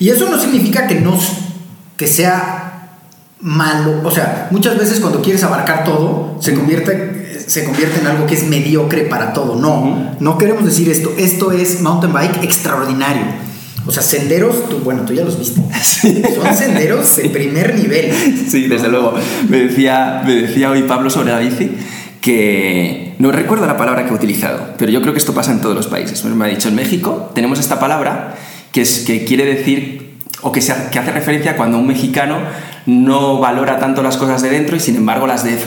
[0.01, 1.15] Y eso no significa que no
[1.99, 2.97] que sea
[3.41, 8.27] malo, o sea, muchas veces cuando quieres abarcar todo se convierte se convierte en algo
[8.27, 9.57] que es mediocre para todo.
[9.57, 11.13] No, no queremos decir esto.
[11.19, 13.25] Esto es mountain bike extraordinario.
[13.87, 15.61] O sea, senderos, tú, bueno, tú ya los viste.
[16.35, 18.13] Son senderos de primer nivel.
[18.49, 19.15] Sí, desde luego.
[19.49, 21.71] Me decía, me decía hoy Pablo sobre la bici
[22.21, 25.61] que no recuerdo la palabra que he utilizado, pero yo creo que esto pasa en
[25.61, 26.25] todos los países.
[26.25, 28.35] Me ha dicho, en México tenemos esta palabra
[28.73, 32.39] que, es, que quiere decir o que, se, que hace referencia a cuando un mexicano
[32.87, 35.59] no valora tanto las cosas de dentro y sin embargo las de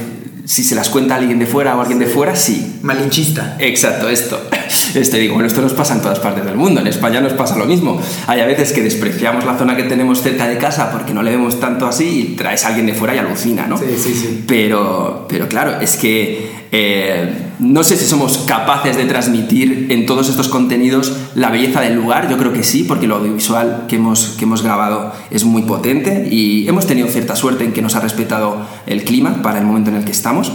[0.45, 2.79] si se las cuenta alguien de fuera o alguien de fuera, sí.
[2.81, 3.57] Malinchista.
[3.59, 4.41] Exacto, esto.
[4.95, 6.81] Este digo, bueno, esto nos pasa en todas partes del mundo.
[6.81, 8.01] En España nos pasa lo mismo.
[8.27, 11.31] Hay a veces que despreciamos la zona que tenemos cerca de casa porque no le
[11.31, 13.77] vemos tanto así y traes a alguien de fuera y alucina, ¿no?
[13.77, 14.43] Sí, sí, sí.
[14.47, 20.29] Pero, pero claro, es que eh, no sé si somos capaces de transmitir en todos
[20.29, 22.29] estos contenidos la belleza del lugar.
[22.29, 26.27] Yo creo que sí, porque lo audiovisual que hemos, que hemos grabado es muy potente
[26.29, 29.89] y hemos tenido cierta suerte en que nos ha respetado el clima para el momento
[29.89, 30.51] en el que estamos.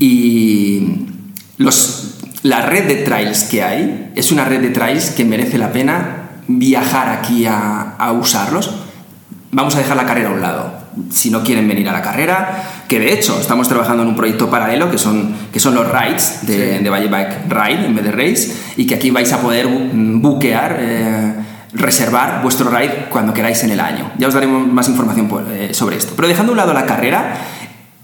[0.00, 0.82] Y
[1.58, 2.15] los,
[2.46, 6.28] la red de trails que hay es una red de trails que merece la pena
[6.46, 8.72] viajar aquí a, a usarlos.
[9.50, 12.62] Vamos a dejar la carrera a un lado si no quieren venir a la carrera,
[12.88, 16.46] que de hecho estamos trabajando en un proyecto paralelo que son, que son los rides
[16.46, 19.66] de, de Valle Bike Ride en vez de Race y que aquí vais a poder
[19.66, 21.32] buquear, eh,
[21.74, 24.12] reservar vuestro ride cuando queráis en el año.
[24.18, 26.14] Ya os daremos más información eh, sobre esto.
[26.14, 27.34] Pero dejando a un lado la carrera,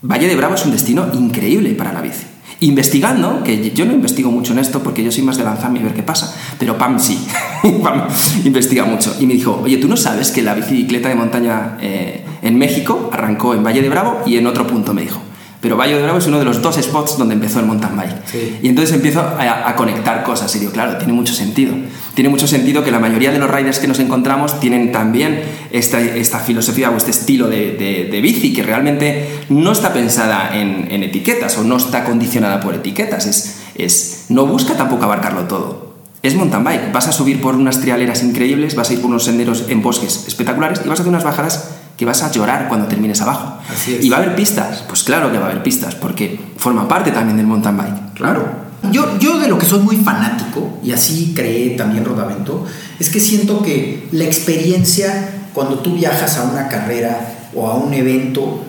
[0.02, 2.31] Valle de Bravo es un destino increíble para la bici
[2.62, 5.82] investigando, que yo no investigo mucho en esto porque yo soy más de lanzarme y
[5.82, 7.26] ver qué pasa, pero Pam sí,
[7.82, 8.06] Pam
[8.44, 9.14] investiga mucho.
[9.20, 13.10] Y me dijo, oye, ¿tú no sabes que la bicicleta de montaña eh, en México
[13.12, 15.20] arrancó en Valle de Bravo y en otro punto me dijo?
[15.62, 18.60] Pero Valle de Bravo es uno de los dos spots donde empezó el mountain bike.
[18.62, 21.72] Y entonces empiezo a, conectar cosas y digo, claro, tiene mucho sentido.
[22.14, 26.00] Tiene mucho sentido que la mayoría de los riders que nos encontramos tienen también esta,
[26.00, 31.04] esta filosofía o este estilo de, de, bici que realmente no está pensada en, en,
[31.04, 33.26] etiquetas o no está condicionada por etiquetas.
[33.26, 35.94] Es, es, no busca tampoco abarcarlo todo.
[36.24, 36.92] Es mountain bike.
[36.92, 40.24] Vas a subir por unas trialeras increíbles, vas a ir por unos senderos en bosques
[40.26, 43.58] espectaculares y vas a hacer unas bajadas que vas a llorar cuando termines abajo.
[43.86, 44.82] ¿Y va a haber pistas?
[44.88, 48.14] Pues claro que va a haber pistas, porque forma parte también del mountain bike.
[48.14, 48.44] Claro.
[48.90, 52.66] Yo, yo de lo que soy muy fanático, y así creé también Rodavento,
[52.98, 57.94] es que siento que la experiencia cuando tú viajas a una carrera o a un
[57.94, 58.64] evento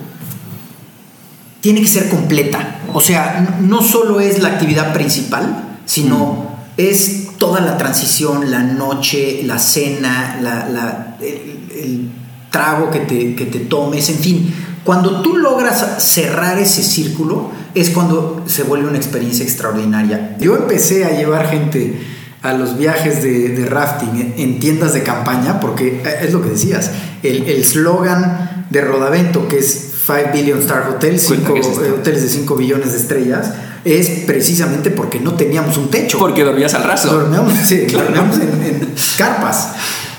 [1.60, 2.82] tiene que ser completa.
[2.94, 9.42] O sea, no solo es la actividad principal, sino es toda la transición, la noche,
[9.44, 12.12] la cena, la, el
[12.54, 14.54] trago que te, que te tomes, en fin.
[14.84, 20.38] Cuando tú logras cerrar ese círculo es cuando se vuelve una experiencia extraordinaria.
[20.40, 22.00] Yo empecé a llevar gente
[22.44, 26.92] a los viajes de, rafting en tiendas de campaña, porque es lo que decías,
[27.24, 32.56] el slogan de Rodavento, que es 5 Billion Star Hotels, 5 eh, hoteles de 5
[32.56, 33.52] billones de estrellas,
[33.86, 36.18] es precisamente porque no teníamos un techo.
[36.20, 37.14] Porque dormías al raso.
[37.14, 39.74] Dormíamos, sí, dormíamos en, en, carpas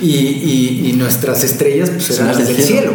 [0.05, 2.67] y, y, y, nuestras estrellas pues, eran las del cielo.
[2.67, 2.93] cielo.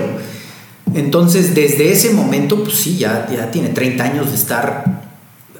[0.93, 5.00] Entonces, desde ese momento, pues sí, ya, ya tiene 30 años de estar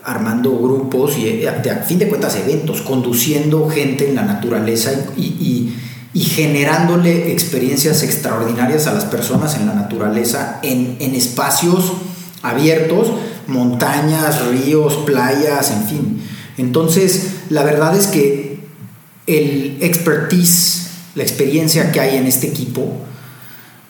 [0.04, 5.22] armando grupos y eh, a fin de cuentas eventos, conduciendo gente en la naturaleza y,
[5.22, 5.76] y,
[6.14, 11.94] y, generándole experiencias extraordinarias a las personas en la naturaleza, en, en espacios
[12.42, 13.12] abiertos,
[13.48, 16.22] montañas, ríos, playas, en fin.
[16.58, 18.60] Entonces, la verdad es que
[19.28, 22.94] el expertise, la experiencia que hay en este equipo,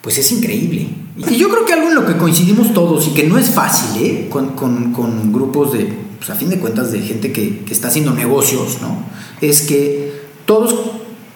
[0.02, 0.90] pues es increíble.
[1.30, 4.04] Y yo creo que algo en lo que coincidimos todos y que no es fácil,
[4.04, 4.28] ¿eh?
[4.30, 7.90] con, con, con, grupos de, pues a fin de cuentas, de gente que, que, está
[7.90, 9.04] haciendo negocios, ¿no?
[9.42, 10.14] Es que
[10.46, 10.74] todos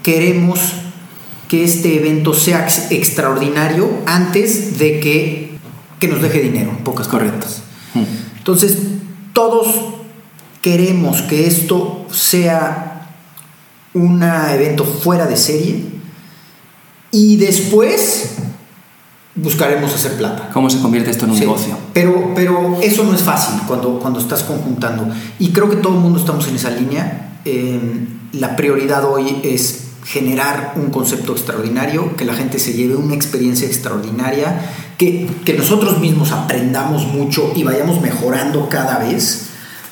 [0.02, 0.60] queremos
[1.50, 5.58] que este evento sea extraordinario antes de que,
[6.00, 7.62] que nos deje dinero, pocas correctas.
[8.38, 8.78] Entonces,
[9.34, 9.68] todos
[10.62, 12.93] queremos que esto sea
[13.94, 15.86] un evento fuera de serie
[17.12, 18.36] y después
[19.36, 20.50] buscaremos hacer plata.
[20.54, 21.78] ¿Cómo se convierte esto en un sí, negocio?
[21.94, 25.08] Pero, pero eso no es fácil cuando, cuando estás conjuntando.
[25.40, 27.40] Y creo que todo el mundo estamos en esa línea.
[27.46, 33.16] Eh, la prioridad hoy es generar un concepto extraordinario, que la gente se lleve una
[33.16, 34.60] experiencia extraordinaria,
[34.98, 39.50] que, que nosotros mismos aprendamos mucho y vayamos mejorando cada vez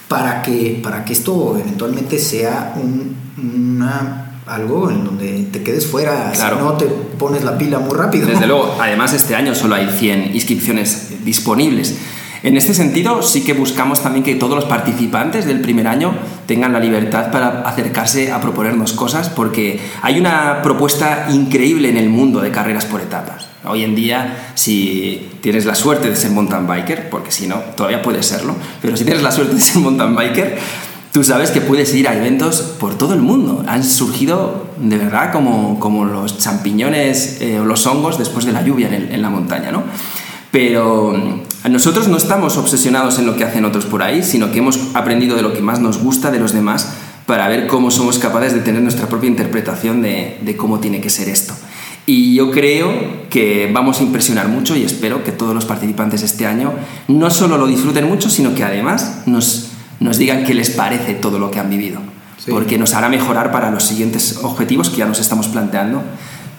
[0.08, 6.32] para que, para que esto eventualmente sea un, una algo en donde te quedes fuera,
[6.34, 6.58] Claro.
[6.58, 8.27] si no te pones la pila muy rápido.
[8.27, 11.95] Desde luego, además este año solo hay 100 inscripciones disponibles.
[12.43, 16.12] En este sentido, sí que buscamos también que todos los participantes del primer año
[16.47, 22.10] tengan la libertad para acercarse a proponernos cosas, porque hay una propuesta increíble en el
[22.10, 23.47] mundo de carreras por etapas.
[23.63, 28.01] Hoy en día, si tienes la suerte de ser mountain biker, porque si no, todavía
[28.01, 30.58] puedes serlo, pero si tienes la suerte de ser mountain biker,
[31.12, 33.63] tú sabes que puedes ir a eventos por todo el mundo.
[33.67, 38.63] Han surgido de verdad como, como los champiñones eh, o los hongos después de la
[38.63, 39.84] lluvia en, el, en la montaña, ¿no?
[40.52, 41.13] Pero
[41.69, 45.36] nosotros no estamos obsesionados en lo que hacen otros por ahí, sino que hemos aprendido
[45.36, 46.93] de lo que más nos gusta de los demás
[47.26, 51.10] para ver cómo somos capaces de tener nuestra propia interpretación de, de cómo tiene que
[51.10, 51.54] ser esto.
[52.06, 56.45] Y yo creo que vamos a impresionar mucho y espero que todos los participantes este
[56.47, 56.74] año
[57.08, 59.71] no solo lo disfruten mucho, sino que además nos,
[60.02, 62.02] nos digan qué les parece todo lo que han vivido.
[62.38, 62.52] Sí.
[62.52, 66.02] Porque nos hará mejorar para los siguientes objetivos que ya nos estamos planteando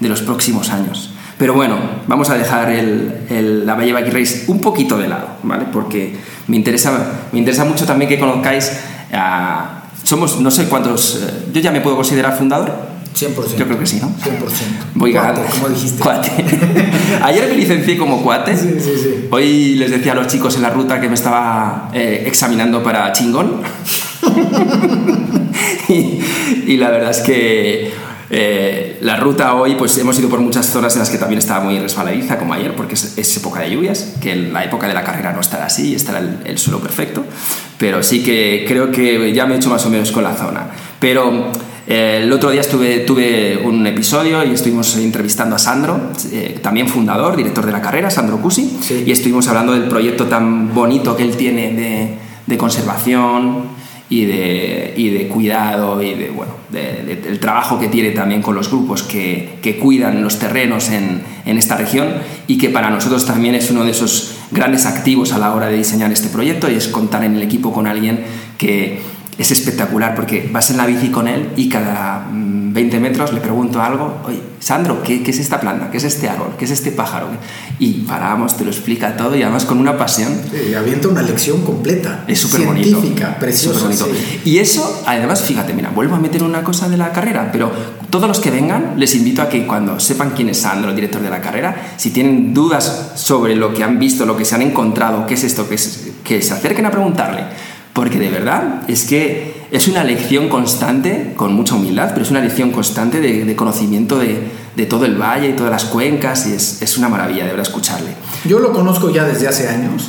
[0.01, 1.13] de los próximos años.
[1.39, 1.77] Pero bueno,
[2.07, 5.67] vamos a dejar el, el, la Valle Bike Race un poquito de lado, ¿vale?
[5.73, 6.93] Porque me interesa,
[7.33, 8.73] me interesa mucho también que conozcáis
[9.13, 9.83] a...
[10.05, 11.17] Somos, no sé cuántos...
[11.17, 12.92] Eh, yo ya me puedo considerar fundador.
[13.15, 13.57] 100%.
[13.57, 14.09] Yo creo que sí, ¿no?
[14.09, 14.15] 100%.
[14.95, 15.43] Voy ganando.
[15.51, 16.03] como dijiste.
[16.03, 16.31] Cuate.
[17.23, 18.57] Ayer me licencié como cuate.
[18.57, 19.29] Sí, sí, sí.
[19.31, 23.13] Hoy les decía a los chicos en la ruta que me estaba eh, examinando para
[23.13, 23.63] chingón.
[25.89, 26.21] y,
[26.67, 27.93] y, la verdad es que
[28.35, 31.63] eh, la ruta hoy, pues hemos ido por muchas zonas en las que también estaba
[31.63, 34.95] muy resbaladiza, como ayer, porque es, es época de lluvias, que en la época de
[34.95, 37.27] la carrera no estará así, estará el, el, suelo perfecto,
[37.77, 40.67] pero sí que creo que ya me he hecho más o menos con la zona.
[40.99, 41.53] Pero
[41.87, 46.01] eh, el otro día estuve, tuve un episodio y estuvimos entrevistando a Sandro,
[46.33, 49.05] eh, también fundador, director de la carrera, Sandro Cusi, sí.
[49.07, 52.15] y estuvimos hablando del proyecto tan bonito que él tiene de,
[52.47, 53.82] de conservación
[54.13, 58.43] y de, y de, cuidado y de, bueno, de, de, del trabajo que tiene también
[58.43, 62.09] con los grupos que, que cuidan los terrenos en, en, esta región
[62.47, 65.79] y que para nosotros también es uno de esos grandes activos a la hora de
[65.79, 68.23] diseñar este proyecto y es contar en el equipo con alguien
[68.59, 69.01] que
[69.39, 73.81] es espectacular porque vas en la bici con él y cada 20 metros le pregunto
[73.83, 75.91] algo, oye, Sandro, ¿qué, ¿qué, es esta planta?
[75.91, 76.55] ¿Qué es este árbol?
[76.59, 77.29] ¿Qué es este pájaro?
[77.79, 80.33] Y paramos, te lo explica todo y además con una pasión.
[80.51, 82.25] Sí, avienta una lección completa.
[82.29, 82.89] Es súper bonito.
[82.89, 83.85] Científica, preciosa.
[83.85, 84.07] Bonito.
[84.07, 84.41] Sí.
[84.45, 87.73] Y eso, además, fíjate, mira, vuelvo a meter una cosa de la carrera, pero
[88.11, 91.21] todos los que vengan, les invito a que cuando sepan quién es Sandro, el director
[91.23, 94.63] de la carrera, si tienen dudas sobre lo que han visto, lo que se han
[94.63, 99.05] encontrado, qué es esto, que, es, que se acerquen a preguntarle porque de verdad es
[99.05, 103.57] que es una lección constante, con mucha humildad, pero es una lección constante de, de
[103.57, 104.39] conocimiento de,
[104.77, 107.67] de, todo el valle y todas las cuencas y es, es, una maravilla de verdad
[107.67, 108.11] escucharle.
[108.47, 110.09] Yo lo conozco ya desde hace años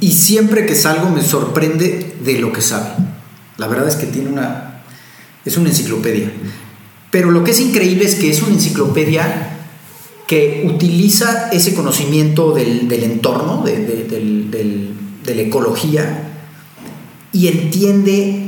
[0.00, 2.90] y siempre que salgo me sorprende de lo que sabe.
[3.56, 4.82] La verdad es que tiene una...
[5.44, 6.30] es una enciclopedia.
[7.10, 9.58] Pero lo que es increíble es que es una enciclopedia
[10.26, 16.29] que utiliza ese conocimiento del, del entorno, de, de, del, de la ecología,
[17.32, 18.46] y entiende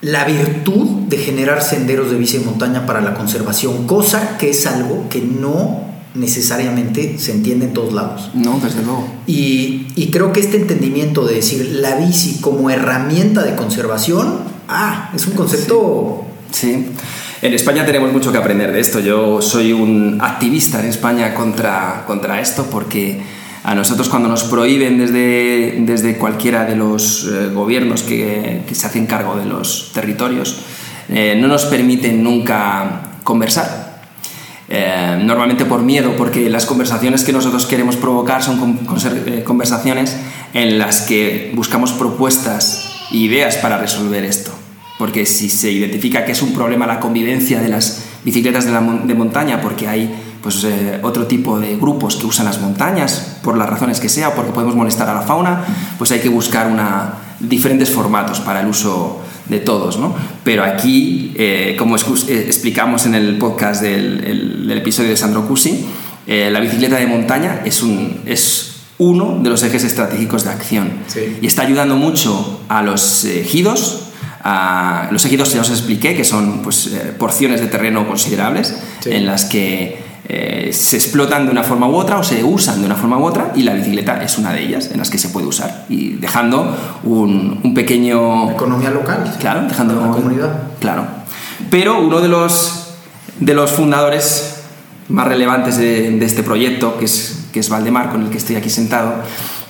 [0.00, 4.66] la virtud de generar senderos de bici y montaña para la conservación, cosa que es
[4.66, 8.30] algo que no necesariamente se entiende en todos lados.
[8.34, 9.08] No, desde luego.
[9.26, 15.10] Y, y creo que este entendimiento de decir la bici como herramienta de conservación, ah,
[15.14, 16.24] es un concepto...
[16.50, 16.86] Sí.
[17.40, 18.98] En España tenemos mucho que aprender de esto.
[19.00, 23.20] Yo soy un activista en España contra, contra esto porque
[23.64, 28.86] a nosotros cuando nos prohíben desde, desde cualquiera de los eh, gobiernos que, que, se
[28.86, 30.60] hacen cargo de los territorios,
[31.08, 33.88] eh, no nos permiten nunca conversar.
[34.70, 38.98] Eh, normalmente por miedo, porque las conversaciones que nosotros queremos provocar son con, con,
[39.42, 40.16] conversaciones
[40.52, 44.52] en las que buscamos propuestas e ideas para resolver esto.
[44.98, 48.80] Porque si se identifica que es un problema la convivencia de las bicicletas de, la,
[48.80, 53.56] de montaña, porque hay pues, eh, otro tipo de grupos que usan las montañas, por
[53.56, 55.64] las razones que sea, porque podemos molestar a la fauna,
[55.98, 60.14] pues hay que buscar una, diferentes formatos para el uso de todos, ¿no?
[60.44, 62.00] Pero aquí, eh, como eh,
[62.46, 65.86] explicamos en el podcast del, el, del episodio de Sandro Cusi,
[66.26, 70.90] eh, la bicicleta de montaña es, un, es uno de los ejes estratégicos de acción
[71.06, 71.38] Sí.
[71.40, 74.04] y está ayudando mucho a los ejidos.
[74.44, 79.10] A, los ejidos ya os expliqué que son pues, eh, porciones de terreno considerables Sí.
[79.12, 82.86] en las que eh, se explotan de una forma u otra o se usan de
[82.86, 85.30] una forma u otra y la bicicleta es una de ellas en las que se
[85.30, 89.34] puede usar y dejando un, un pequeño Economía local.
[89.40, 90.62] Claro, dejando la comunidad.
[90.80, 91.06] Claro.
[91.70, 92.94] Pero uno de los,
[93.40, 94.60] de los fundadores
[95.08, 98.56] más relevantes de, de este proyecto, que es, que es Valdemar, con el que estoy
[98.56, 99.14] aquí sentado,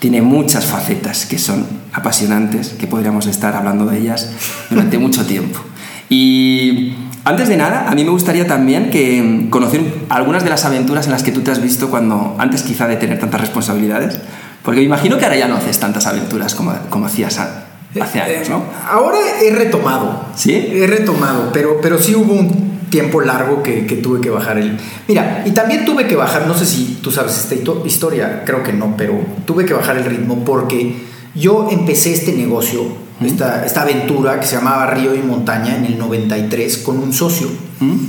[0.00, 4.30] tiene muchas facetas que son apasionantes, que podríamos estar hablando de ellas
[4.70, 5.60] durante mucho tiempo.
[6.08, 6.94] Y
[7.24, 11.12] antes de nada, a mí me gustaría también que conocer algunas de las aventuras en
[11.12, 14.18] las que tú te has visto cuando, antes quizá de tener tantas responsabilidades,
[14.62, 17.64] porque me imagino que ahora ya no haces tantas aventuras como, como hacías a-
[18.00, 18.58] hace años, ¿no?
[18.58, 20.24] Eh, Ahora he retomado.
[20.36, 20.52] ¿Sí?
[20.54, 24.78] He retomado, pero, pero sí hubo un tiempo largo que, que tuve que bajar el...
[25.08, 27.54] Mira, y también tuve que bajar, no sé si tú sabes esta
[27.86, 30.96] historia, creo que no, pero tuve que bajar el ritmo porque
[31.34, 32.82] yo empecé este negocio,
[33.20, 37.48] esta, esta aventura que se llamaba Río y Montaña en el 93 con un socio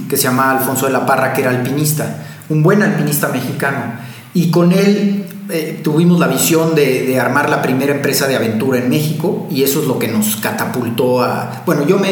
[0.09, 3.93] que se llama Alfonso de la Parra, que era alpinista, un buen alpinista mexicano.
[4.33, 8.79] Y con él eh, tuvimos la visión de, de armar la primera empresa de aventura
[8.79, 11.63] en México y eso es lo que nos catapultó a...
[11.65, 12.09] Bueno, yo me,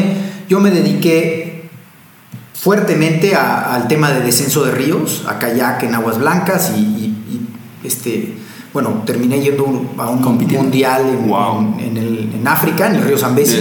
[0.49, 1.69] yo me dediqué
[2.53, 7.15] fuertemente a- al tema de descenso de ríos, a kayak en aguas blancas y, y-
[7.83, 8.35] y, este,
[8.77, 9.65] bueno, terminé yendo
[9.97, 11.73] a un mundial en, Wow.
[11.79, 13.57] en- en el- en África, en el río Zambezi.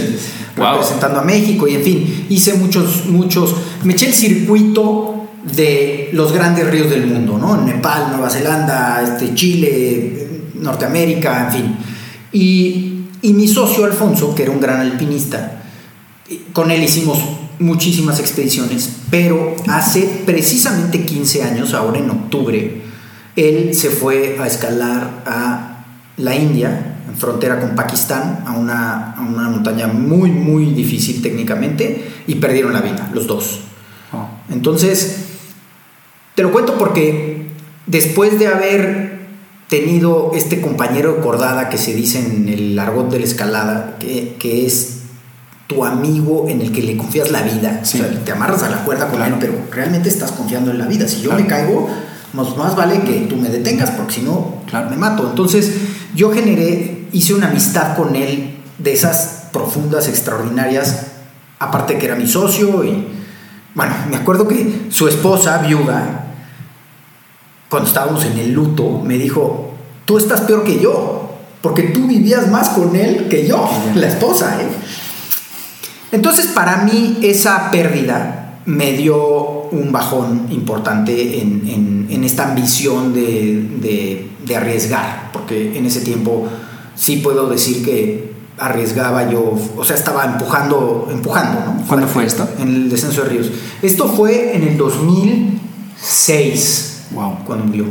[0.55, 0.73] Wow.
[0.73, 3.53] representando a México y en fin, hice muchos, muchos,
[3.83, 7.61] me eché el circuito de los grandes ríos del mundo, ¿no?
[7.61, 11.75] Nepal, Nueva Zelanda, este, Chile, Norteamérica, en fin.
[12.31, 15.61] Y, y mi socio Alfonso, que era un gran alpinista,
[16.53, 17.19] con él hicimos
[17.59, 22.81] muchísimas expediciones, pero hace precisamente 15 años, ahora en octubre,
[23.37, 25.85] él se fue a escalar a
[26.17, 32.09] la India, en frontera con Pakistán, a una, a una montaña muy, muy difícil técnicamente,
[32.27, 33.59] y perdieron la vida, los dos.
[34.11, 34.27] Oh.
[34.51, 35.19] Entonces,
[36.35, 37.47] te lo cuento porque
[37.85, 39.17] después de haber
[39.69, 44.35] tenido este compañero de cordada que se dice en el argot de la escalada, que,
[44.39, 44.93] que es
[45.67, 47.99] tu amigo en el que le confías la vida, Sí.
[47.99, 49.35] o sea, te amarras a la cuerda con Claro.
[49.35, 51.07] él, pero realmente estás confiando en la vida.
[51.07, 51.43] Si yo Claro.
[51.43, 51.89] me caigo,
[52.33, 54.89] más, más vale que tú me detengas, porque si no, Claro.
[54.89, 55.27] me mato.
[55.29, 55.71] Entonces,
[56.15, 61.07] yo generé, hice una amistad con él de esas profundas, extraordinarias,
[61.59, 63.07] aparte que era mi socio y,
[63.73, 66.25] bueno, me acuerdo que su esposa, viuda,
[67.69, 69.73] cuando estábamos en el luto, me dijo,
[70.05, 74.61] tú estás peor que yo, porque tú vivías más con él que yo, la esposa,
[74.61, 74.67] ¿eh?
[76.11, 83.13] Entonces, para mí, esa pérdida me dio un bajón importante en, en- en esta ambición
[83.13, 86.47] de, de- de arriesgar, porque en ese tiempo
[86.95, 91.83] sí puedo decir que arriesgaba yo, o sea, estaba empujando, empujando, ¿no?
[91.87, 92.47] ¿Cuándo fue esto?
[92.59, 93.51] En el descenso de ríos.
[93.81, 97.39] Esto fue en el 2006, Wow.
[97.45, 97.85] cuando murió.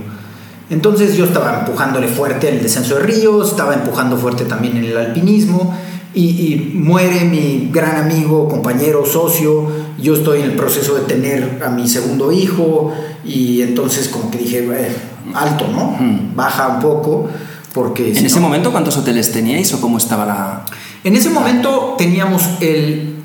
[0.68, 4.84] Entonces yo estaba empujándole fuerte en el descenso de ríos, estaba empujando fuerte también en
[4.84, 5.76] el alpinismo
[6.16, 9.68] y, y muere mi gran amigo, compañero, socio.
[10.00, 12.92] Yo estoy en el proceso de tener a mi segundo hijo
[13.24, 14.88] y entonces como que dije, "Eh,
[15.34, 15.96] alto, ¿no?
[16.00, 16.34] Mm.
[16.34, 17.28] Baja un poco
[17.74, 18.08] porque...
[18.08, 20.64] ¿En si ese no- momento cuántos hoteles teníais o cómo estaba la...?
[21.04, 23.16] en ese momento teníamos el,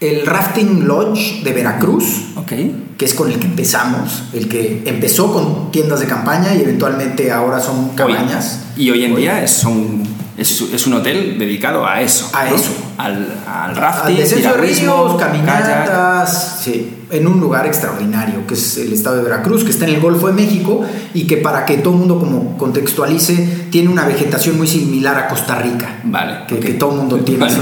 [0.00, 2.52] el Rafting Lodge de Veracruz, Ok.
[2.96, 7.30] que es con el que empezamos, el que empezó con tiendas de campaña y eventualmente
[7.30, 8.60] ahora son cabañas.
[8.76, 10.02] Hoy- y hoy en día es un,
[10.40, 12.30] es, es un hotel dedicado a eso.
[12.32, 12.56] A ¿no?
[12.56, 12.70] eso.
[12.96, 17.04] Al, al Al rafting, descenso de ríos, caminatas, sí.
[17.10, 20.26] en un lugar extraordinario, que es el estado de Veracruz, que está en el Golfo
[20.28, 20.84] de México
[21.14, 25.28] y que para que todo el mundo como contextualice, tiene una vegetación muy similar a
[25.28, 26.00] Costa Rica.
[26.04, 26.46] Vale.
[26.48, 27.56] Que, que todo el mundo tiene Vale.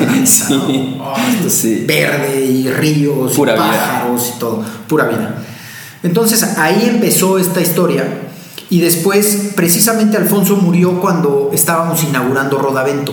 [1.00, 1.14] Oh,
[1.48, 1.84] Sí.
[1.86, 3.66] Verde y ríos, Pura y vida.
[3.68, 5.34] pájaros y todo, pura vida.
[6.02, 8.04] Entonces ahí empezó esta historia
[8.70, 13.12] y después precisamente Alfonso murió cuando estábamos inaugurando Rodavento.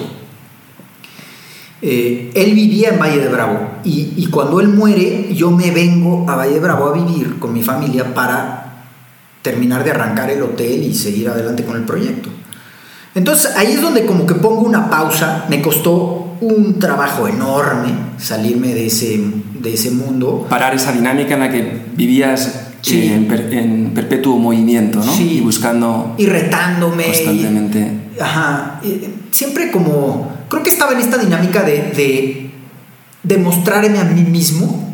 [1.82, 6.30] Eh, él vivía en Valle de Bravo y, y cuando él muere yo me vengo
[6.30, 8.86] a Valle de Bravo a vivir con mi familia para
[9.42, 12.30] terminar de arrancar el hotel y seguir adelante con el proyecto.
[13.14, 18.74] Entonces ahí es donde como que pongo una pausa, me costó un trabajo enorme salirme
[18.74, 19.24] de ese,
[19.60, 20.46] de ese mundo.
[20.50, 23.02] Parar esa dinámica en la que vivías Sí.
[23.08, 25.16] eh, en, per- en perpetuo movimiento, ¿no?
[25.16, 25.38] Sí.
[25.38, 27.04] Y buscando y retándome.
[27.04, 27.92] y- constantemente.
[28.22, 28.80] ajá.
[28.84, 30.34] y siempre como.
[30.50, 32.52] Creo que estaba en esta dinámica de, de
[33.24, 34.88] demostrarme a mí mismo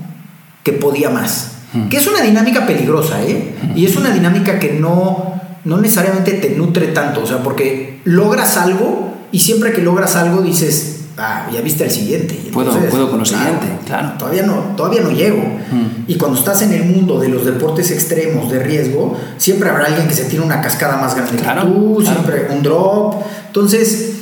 [0.63, 1.51] que podía más.
[1.73, 1.89] Hmm.
[1.89, 3.55] Que es una dinámica peligrosa, ¿eh?
[3.75, 5.33] Y es una dinámica que no,
[5.65, 7.21] no necesariamente te nutre tanto.
[7.23, 11.00] O sea, porque logras algo y siempre que logras algo dices.
[11.23, 12.33] Ah, ya viste el siguiente.
[12.51, 14.13] Puedo- puedo con lo siguiente, claro.
[14.17, 15.37] Todavía no, todavía no llego.
[15.71, 16.03] Hmm.
[16.07, 20.07] Y cuando estás en el mundo de los deportes extremos de riesgo, siempre habrá alguien
[20.07, 22.19] que se tiene una cascada más grande Claro, que tú, claro.
[22.23, 23.15] siempre un drop.
[23.47, 24.13] Entonces,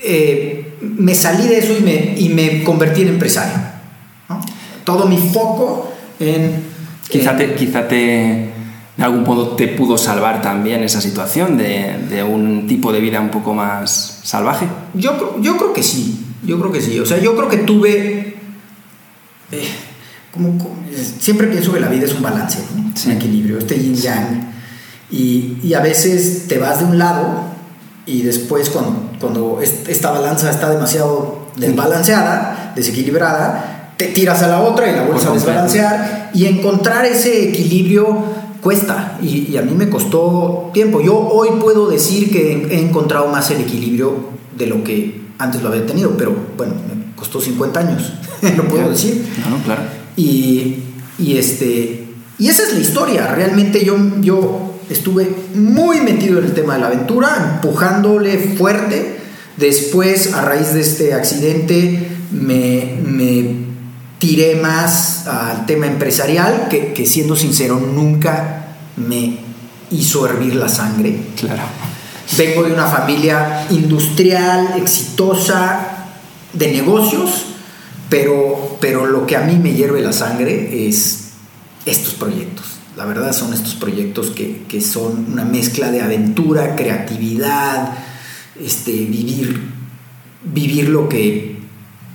[0.00, 3.58] eh, me salí de eso y me, y me convertí en empresario.
[4.28, 4.40] ¿no?
[4.84, 6.64] Todo mi foco en...
[7.08, 8.47] Quizá en- te, quizá te,
[8.98, 13.20] de algún modo te pudo salvar también esa situación de, de un tipo de vida
[13.20, 14.66] un poco más salvaje.
[14.92, 16.98] Yo, yo creo que sí, yo creo que sí.
[17.00, 18.36] O sea, yo creo que tuve...
[19.52, 19.68] eh,
[20.32, 20.76] como, como-
[21.20, 22.90] siempre pienso que la vida es un balance, ¿no?
[22.94, 23.08] Sí.
[23.08, 24.52] un equilibrio, este yin yang.
[25.10, 27.42] Y, y a veces te vas de un lado
[28.04, 34.60] y después cuando, cuando es- esta balanza está demasiado desbalanceada, desequilibrada, te tiras a la
[34.60, 36.30] otra y la vuelves a desbalancear.
[36.34, 38.22] Y encontrar ese equilibrio
[38.62, 39.18] cuesta.
[39.22, 41.00] Y, y a mí me costó tiempo.
[41.00, 44.14] Yo hoy puedo decir que he encontrado más el equilibrio
[44.56, 48.76] de lo que antes lo había tenido, pero bueno, me costó 50 años, lo puedo
[48.84, 48.90] Claro.
[48.90, 49.24] decir.
[49.44, 49.82] No, no, claro.
[50.16, 50.76] Y,
[51.18, 52.04] y este
[52.40, 53.34] y esa es la historia.
[53.34, 59.16] Realmente yo, yo estuve muy metido en el tema de la aventura, empujándole fuerte.
[59.56, 63.44] Después, a raíz de este accidente, me, me
[64.18, 69.38] tiré más al tema empresarial, que, que siendo sincero, nunca me
[69.90, 71.20] hizo hervir la sangre.
[71.36, 71.62] Claro.
[72.36, 76.08] Vengo de una familia industrial, exitosa,
[76.52, 77.46] de negocios,
[78.08, 81.30] pero, pero lo que a mí me hierve la sangre es
[81.86, 82.66] estos proyectos.
[82.96, 87.96] La verdad son estos proyectos que, que son una mezcla de aventura, creatividad,
[88.60, 89.70] este, vivir,
[90.42, 91.57] vivir lo que,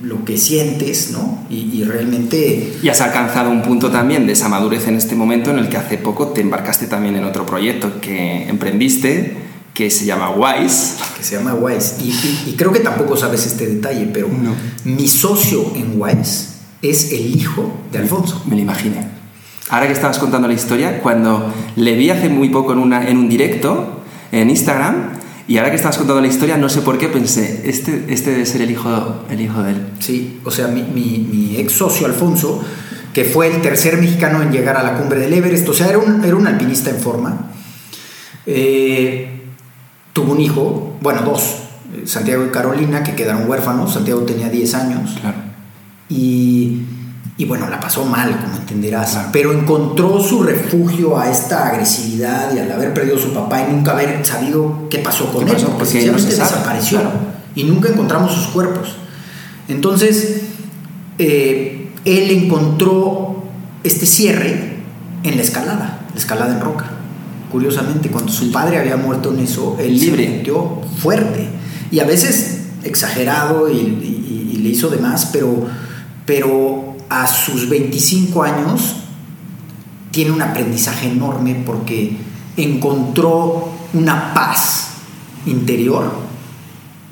[0.04, 1.44] lo que sientes, ¿no?
[1.50, 5.50] Y, y realmente Y has alcanzado un punto también de esa madurez en este momento
[5.50, 9.36] en el que hace poco te embarcaste también en otro proyecto que emprendiste,
[9.72, 10.94] que se llama Wise.
[11.16, 11.96] que se llama Wise.
[12.00, 14.54] Y, y- y creo que tampoco sabes este detalle, pero No.
[14.84, 16.48] mi socio en Wise
[16.82, 18.42] es el hijo de Alfonso.
[18.46, 19.08] Me lo imaginé.
[19.70, 23.16] Ahora que estabas contando la historia, cuando le vi hace muy poco en, una, en
[23.16, 24.00] un directo
[24.30, 24.94] en Instagram,
[25.46, 28.46] y ahora que estabas contando la historia, no sé por qué pensé, este, este debe
[28.46, 29.86] ser el hijo, el hijo de él.
[30.00, 32.62] Sí, o sea, mi, mi- mi ex socio Alfonso,
[33.12, 35.98] que fue el tercer mexicano en llegar a la cumbre del Everest, o sea, era
[35.98, 37.50] un, era un alpinista en forma,
[38.46, 39.42] eh,
[40.12, 41.56] tuvo un hijo, bueno, dos,
[41.94, 45.36] eh, Santiago y Carolina, que quedaron huérfanos, Santiago tenía 10 años, Claro.
[46.08, 46.82] y,
[47.36, 49.28] y bueno, la pasó mal, como entenderás, Claro.
[49.32, 53.72] pero encontró su refugio a esta agresividad y al haber perdido a su papá y
[53.72, 55.66] nunca haber sabido qué pasó con ¿Qué él, pasó?
[55.70, 57.16] porque Porque no se sencillamente desapareció claro.
[57.56, 58.96] y nunca encontramos sus cuerpos.
[59.68, 60.42] Entonces,
[61.18, 63.42] eh, él encontró
[63.82, 64.76] este cierre
[65.22, 66.86] en la escalada, la escalada en roca.
[67.50, 70.24] Curiosamente, cuando su padre había muerto en eso, él Libre.
[70.24, 71.48] se metió fuerte
[71.90, 75.66] y a veces exagerado y, y- y le hizo de más, pero,
[76.26, 78.96] pero a sus 25 años
[80.10, 82.16] tiene un aprendizaje enorme porque
[82.56, 84.88] encontró una paz
[85.46, 86.10] interior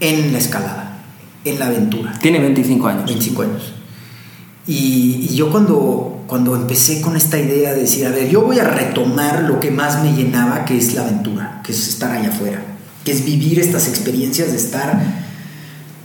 [0.01, 1.03] en la escalada,
[1.45, 2.19] en la aventura.
[2.21, 3.05] Tiene 25 años.
[3.07, 3.73] 25 años.
[4.67, 8.59] Y, y yo cuando, cuando empecé con esta idea de decir, a ver, yo voy
[8.61, 12.29] a retomar lo que más me llenaba, que es la aventura, que es estar allá
[12.29, 12.63] afuera,
[13.05, 15.03] que es vivir estas experiencias de estar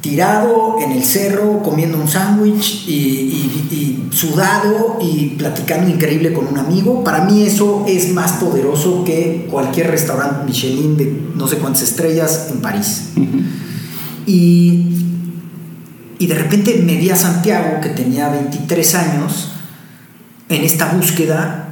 [0.08, 3.68] tirado en el cerro comiendo un sándwich y, y-
[4.10, 7.03] y sudado y platicando increíble con un amigo.
[7.03, 12.47] Para mí eso es más poderoso que cualquier restaurante Michelin de no sé cuántas estrellas
[12.51, 13.10] en París.
[14.26, 14.86] Y,
[16.20, 19.51] y de repente me vi a Santiago, que tenía 23 años,
[20.49, 21.64] en esta búsqueda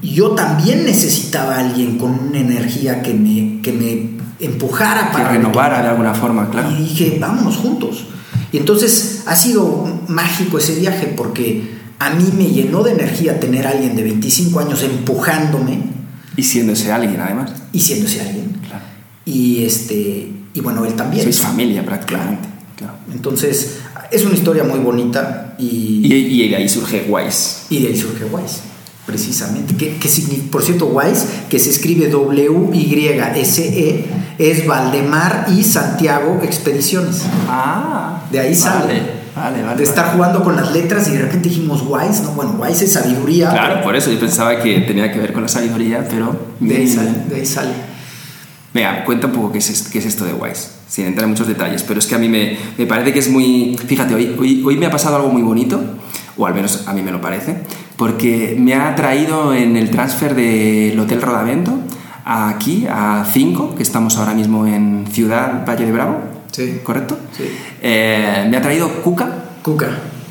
[0.00, 5.28] yo también necesitaba a alguien con una energía que me, que me empujara para...
[5.28, 6.70] Que renovara de alguna forma, claro.
[6.70, 8.06] Y dije, vámonos juntos.
[8.52, 13.66] Y entonces ha sido mágico ese viaje porque a mí me llenó de energía tener
[13.66, 15.82] a alguien de 25 años empujándome.
[16.36, 17.52] Y siendo ese alguien, además.
[17.72, 18.56] Y siendo ese alguien.
[18.66, 18.84] Claro.
[19.24, 21.24] Y, este, y bueno, él también.
[21.24, 22.48] Sois familia prácticamente.
[22.76, 22.94] Claro.
[23.12, 23.78] Entonces,
[24.10, 26.00] es una historia muy bonita y...
[26.04, 27.66] Y, de ahí surge Wise.
[27.70, 28.60] Y de ahí surge Wise
[29.08, 29.74] precisamente.
[29.74, 30.08] Que, que,
[30.52, 34.04] por cierto, Wise, que se escribe W-Y-S-E,
[34.38, 37.22] es Valdemar y Santiago Expediciones.
[37.48, 38.22] Ah.
[38.30, 39.18] De ahí sale.
[39.34, 42.56] Vale, vale, de estar jugando con las letras y de repente dijimos Wise, no, bueno,
[42.58, 43.50] Wise es sabiduría.
[43.50, 46.36] Claro, por eso yo pensaba que tenía que ver con la sabiduría, pero.
[46.58, 47.70] De ahí sale, de ahí sale.
[48.74, 51.46] Venga, cuenta un poco qué es, qué es esto de Wise, sin entrar en muchos
[51.46, 53.78] detalles, pero es que a mí me, me parece que es muy.
[53.86, 55.80] Fíjate, hoy, hoy, hoy me ha pasado algo muy bonito,
[56.38, 57.56] o al menos a mí me lo parece,
[57.96, 61.78] porque me ha traído en el transfer del Hotel Rodamento
[62.24, 66.20] aquí, a 5, que estamos ahora mismo en Ciudad Valle de Bravo.
[66.52, 66.80] Sí.
[66.82, 67.18] ¿Correcto?
[67.36, 67.44] Sí.
[67.82, 69.28] Eh, me ha traído Cuca.
[69.62, 69.88] Cuca.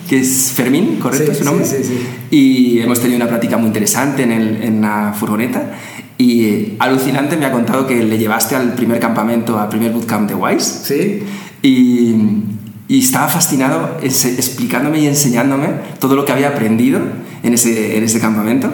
[0.08, 1.34] Que es Fermín, ¿correcto?
[1.34, 1.66] Sí, su nombre.
[1.66, 5.74] Sí, sí, y hemos tenido una plática muy interesante en, el, en la furgoneta.
[6.18, 10.36] Y alucinante me ha contado que le llevaste al primer campamento, al primer bootcamp de
[10.36, 10.84] Wise.
[10.84, 11.24] Sí.
[11.62, 12.16] Y,
[12.88, 15.68] y estaba fascinado explicándome y enseñándome
[16.00, 17.00] todo lo que había aprendido
[17.44, 18.72] en ese, en ese campamento.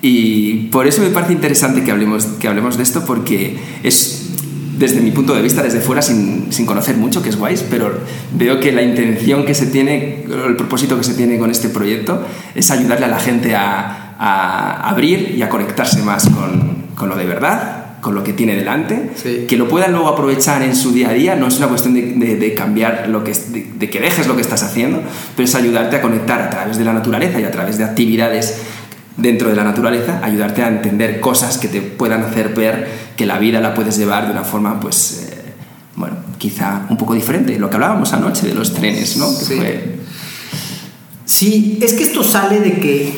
[0.00, 4.30] Y por eso me parece interesante que hablemos, que hablemos de esto, porque es,
[4.78, 7.92] desde mi punto de vista, desde fuera, sin, sin conocer mucho, que es guays, pero
[8.36, 12.26] veo que la intención que se tiene, el propósito que se tiene con este proyecto
[12.56, 17.14] es ayudarle a la gente a, a abrir y a conectarse más con, con lo
[17.14, 19.12] de verdad con lo que tiene delante,
[19.46, 22.36] que lo puedan luego aprovechar en su día a día, no es una cuestión de,
[22.36, 25.00] de, cambiar lo que, de, de, que dejes lo que estás haciendo,
[25.36, 28.60] pero es ayudarte a conectar a través de la naturaleza y a través de actividades
[29.16, 33.38] dentro de la naturaleza, ayudarte a entender cosas que te puedan hacer ver que la
[33.38, 35.52] vida la puedes llevar de una forma, pues, eh,
[35.94, 39.28] bueno, quizá un poco diferente, lo que hablábamos anoche de los trenes, ¿no?
[39.28, 39.60] Sí.
[41.24, 43.14] sí, es que esto sale de que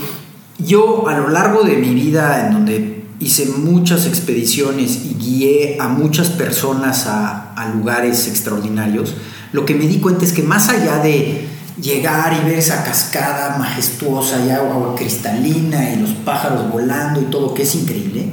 [0.58, 5.88] yo a lo largo de mi vida, en donde hice muchas expediciones y guié a
[5.88, 7.40] muchas personas a,
[7.74, 9.14] lugares extraordinarios,
[9.52, 11.46] lo que me di cuenta es que más allá de
[11.80, 17.54] llegar y ver esa cascada majestuosa y agua cristalina y los pájaros volando y todo,
[17.54, 18.32] que es increíble,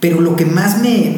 [0.00, 1.16] pero lo que más me,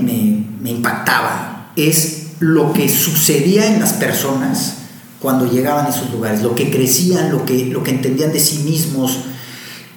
[0.61, 4.75] me impactaba es lo que sucedía en las personas
[5.21, 8.59] cuando llegaban a esos lugares, lo que crecían, lo que, lo que entendían de sí
[8.59, 9.21] mismos.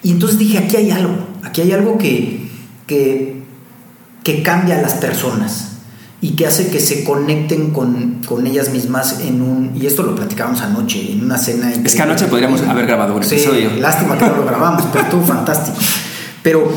[0.03, 2.44] Y entonces dije, aquí hay algo, aquí hay algo que,
[2.87, 3.43] que,
[4.23, 5.75] que cambia a las personas
[6.21, 9.75] y que hace que se conecten con, con, ellas mismas en un...
[9.75, 11.71] Y esto lo platicábamos anoche, en una cena...
[11.71, 13.71] Es que anoche podríamos haber grabado un sí, episodio.
[13.77, 15.77] Lástima que no lo grabamos, pero estuvo fantástico.
[16.41, 16.71] Pero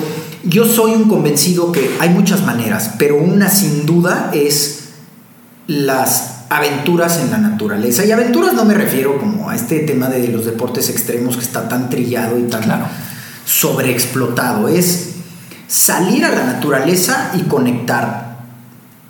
[0.44, 4.88] yo soy un convencido que hay muchas maneras, pero una sin duda es
[5.66, 8.04] las aventuras en la naturaleza.
[8.04, 11.68] Y aventuras no me refiero como a este tema de los deportes extremos que está
[11.68, 12.86] tan trillado y tan claro.
[13.44, 14.68] sobreexplotado.
[14.68, 15.07] Es
[15.68, 18.38] salir a la naturaleza y conectar,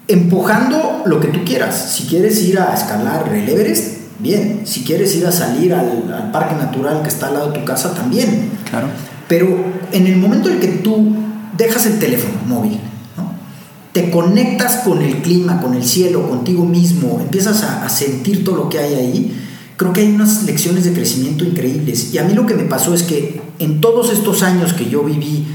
[0.08, 1.94] empujando lo que tú quieras.
[1.94, 4.62] Si quieres ir a escalar el Everest, bien.
[4.64, 7.94] Si quieres ir a salir al, parque natural que está al lado de tu casa,
[7.94, 8.50] también.
[8.68, 8.88] Claro.
[9.28, 9.48] Pero
[9.92, 11.14] en el momento en que tú
[11.56, 12.80] dejas el teléfono móvil,
[13.92, 18.56] te conectas con el clima, con el cielo, contigo mismo, empiezas a, a sentir todo
[18.56, 19.44] lo que hay ahí,
[19.76, 22.12] creo que hay unas lecciones de crecimiento increíbles.
[22.12, 25.02] Y a mí lo que me pasó es que en todos estos años que yo
[25.02, 25.46] viví,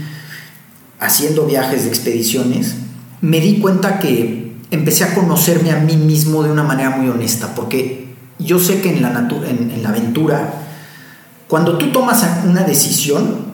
[1.04, 2.76] haciendo viajes de expediciones,
[3.22, 7.54] me di cuenta que empecé a conocerme a mí mismo de una manera muy honesta,
[7.56, 10.54] porque yo sé que en la, en, en la aventura,
[11.47, 13.54] cuando tú tomas una decisión,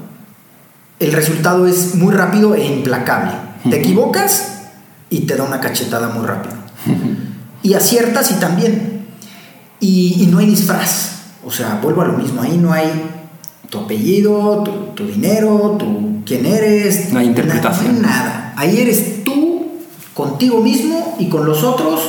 [1.00, 3.32] el resultado es muy rápido e implacable.
[3.70, 4.60] Te equivocas
[5.10, 6.56] y te da una cachetada muy rápido.
[7.64, 9.08] Y aciertas y también.
[9.80, 11.12] Y, y, no hay disfraz.
[11.46, 12.42] O sea, vuelvo a lo mismo.
[12.42, 12.90] Ahí no hay
[13.70, 17.12] tu apellido, tu, tu dinero, tu quién eres.
[17.12, 18.02] No hay interpretación.
[18.02, 18.54] Nada, nada.
[18.56, 19.68] Ahí eres tú,
[20.14, 22.02] contigo mismo y con los otros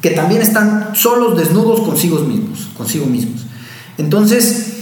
[0.00, 2.68] que también están solos, desnudos consigo mismos.
[2.76, 3.46] Consigo mismos.
[3.98, 4.72] Entonces,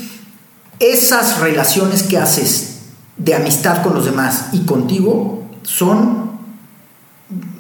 [0.78, 2.80] esas relaciones que haces
[3.16, 6.30] de amistad con los demás y contigo son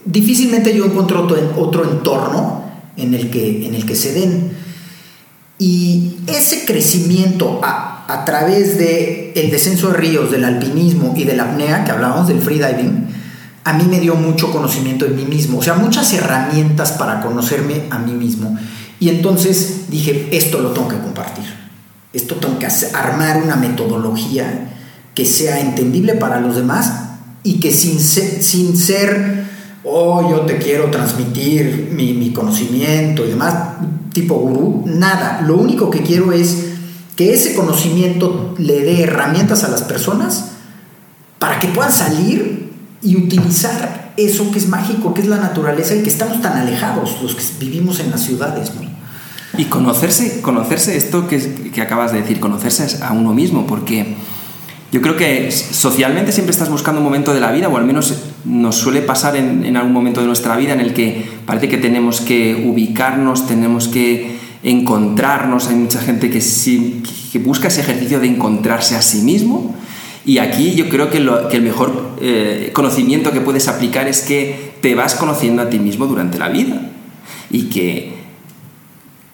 [0.04, 2.64] difícilmente yo encuentro otro, otro entorno
[2.96, 4.56] en el que, en el que se den.
[5.60, 11.36] Y ese crecimiento a, a través del el descenso de ríos, del alpinismo y de
[11.36, 13.06] la apnea, que hablábamos del freediving,
[13.62, 17.82] a mí me dio mucho conocimiento de mí mismo, o sea, muchas herramientas para conocerme
[17.90, 18.56] a mí mismo.
[18.98, 21.44] Y entonces dije, esto lo tengo que compartir,
[22.12, 24.72] esto tengo que armar una metodología
[25.14, 26.92] que sea entendible para los demás
[27.42, 29.44] y que sin ser, sin ser
[29.84, 33.54] oh, yo te quiero transmitir mi, mi conocimiento y demás,
[34.12, 35.42] tipo gurú, nada.
[35.46, 36.70] Lo único que quiero es
[37.16, 40.52] que ese conocimiento le dé herramientas a las personas
[41.38, 46.02] para que puedan salir y utilizar eso que es mágico, que es la naturaleza y
[46.02, 48.72] que estamos tan alejados los que vivimos en las ciudades.
[49.56, 54.16] Y conocerse, conocerse esto que, que acabas de decir, conocerse a uno mismo, porque
[54.92, 58.12] yo creo que socialmente siempre estás buscando un momento de la vida, o al menos
[58.44, 62.20] nos suele pasar en, algún momento de nuestra vida en el que parece que tenemos
[62.20, 65.68] que ubicarnos, tenemos que encontrarnos.
[65.68, 66.40] Hay mucha gente que,
[67.38, 69.76] busca ese ejercicio de encontrarse a sí mismo.
[70.26, 74.96] Y aquí yo creo que el mejor eh, conocimiento que puedes aplicar es que te
[74.96, 76.90] vas conociendo a ti mismo durante la vida.
[77.48, 78.19] Y que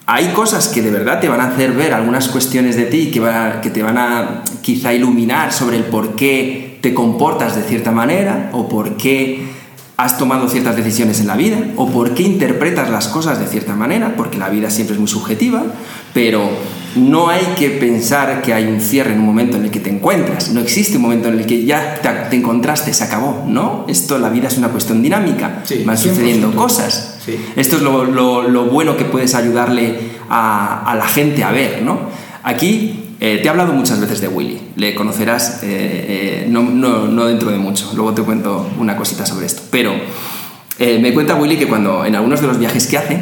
[0.07, 3.19] hay cosas que de verdad te van a hacer ver algunas cuestiones de ti que,
[3.19, 7.91] va, que te van a quizá iluminar sobre el por qué te comportas de cierta
[7.91, 9.57] manera o por qué
[9.97, 13.75] has tomado ciertas decisiones en la vida o por qué interpretas las cosas de cierta
[13.75, 15.65] manera, porque la vida siempre es muy subjetiva,
[16.13, 16.49] pero
[16.97, 19.91] no hay que pensar que hay un cierre en un momento en el que te
[19.91, 22.01] encuentras, no existe un momento en el que ya
[22.31, 23.87] te, encontraste, se acabó, ¿no?
[23.89, 27.16] Esto, la vida es una cuestión dinámica, sí, van sucediendo cosas.
[27.27, 27.39] Sí.
[27.57, 29.99] Esto es lo, lo, lo, bueno que puedes ayudarle
[30.31, 31.99] a, a la gente a ver, ¿no?
[32.45, 37.09] Aquí eh, te he hablado muchas veces de Willy, le conocerás eh, eh, no, no,
[37.09, 39.62] no, dentro de mucho, luego te cuento una cosita sobre esto.
[39.70, 39.95] Pero
[40.79, 43.18] me cuenta Willy que cuando en algunos de los viajes que hace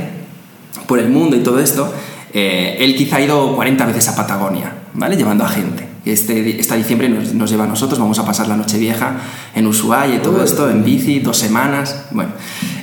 [0.89, 1.95] por el mundo y todo esto,
[2.33, 5.17] él quizá ha ido 40 veces a Patagonia, ¿vale?
[5.17, 5.87] Llevando a gente.
[6.05, 9.21] Este, esta diciembre nos, nos, lleva a nosotros, vamos a pasar la noche vieja
[9.55, 12.33] en Ushuaia y todo esto, en bici, dos semanas, bueno,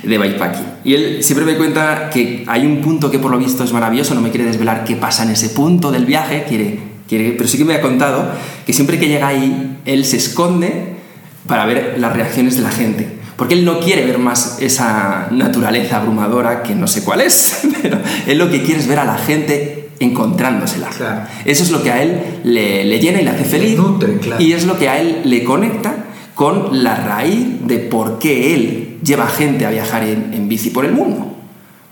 [0.02, 0.66] de bikepacking.
[0.84, 4.14] Y él siempre me cuenta que hay un punto que por lo visto es maravilloso,
[4.14, 7.64] no me quiere desvelar qué pasa en ese punto del viaje, quiere pero sí que
[7.64, 8.30] me ha contado
[8.66, 10.94] que siempre que llega ahí, él se esconde
[11.46, 13.18] para ver las reacciones de la gente.
[13.36, 17.98] Porque él no quiere ver más esa naturaleza abrumadora que no sé cuál es, pero
[18.26, 20.88] él lo que quiere es ver a la gente encontrándosela.
[20.88, 21.22] Claro.
[21.44, 23.76] Eso es lo que a él le, le llena y le hace feliz.
[23.76, 24.42] Nutre, claro.
[24.42, 25.94] Y es lo que a él le conecta
[26.34, 30.84] con la raíz de por qué él lleva gente a viajar en, en bici por
[30.84, 31.36] el mundo.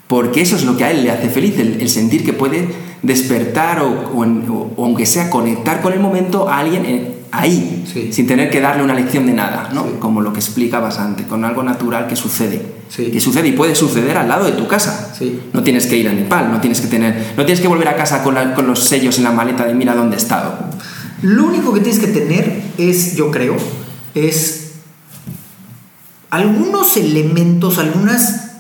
[0.07, 2.69] Porque eso es lo que a él le hace feliz, el, el sentir que puede
[3.03, 8.13] despertar o, o, o, aunque sea conectar con el momento a alguien en, ahí, sí.
[8.13, 9.85] sin tener que darle una lección de nada, ¿no?
[9.85, 9.91] Sí.
[9.99, 12.81] Como lo que explicabas antes, con algo natural que sucede.
[12.89, 13.11] Sí.
[13.11, 15.15] Que sucede y puede suceder al lado de tu casa.
[15.53, 17.97] No tienes que ir a Nepal, no tienes que tener, no tienes que volver a
[17.97, 20.55] casa con, la, con los sellos en la maleta de mira dónde he estado.
[21.23, 23.57] Lo único que tienes que tener es, yo creo,
[24.15, 24.60] es
[26.31, 28.51] algunos elementos, algunas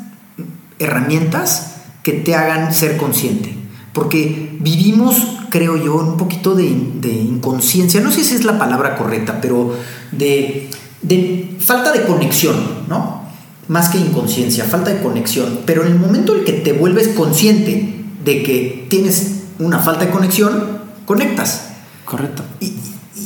[0.78, 3.54] herramientas que te hagan ser consciente.
[3.92, 8.96] Porque vivimos, creo yo, un poquito de, de inconsciencia, no sé si es la palabra
[8.96, 9.74] correcta, pero
[10.12, 10.70] de,
[11.02, 12.56] de falta de conexión,
[12.88, 13.20] ¿no?
[13.68, 15.60] Más que inconsciencia, falta de conexión.
[15.66, 20.10] Pero en el momento en que te vuelves consciente de que tienes una falta de
[20.10, 21.68] conexión, conectas.
[22.04, 22.42] Correcto.
[22.60, 22.74] Y,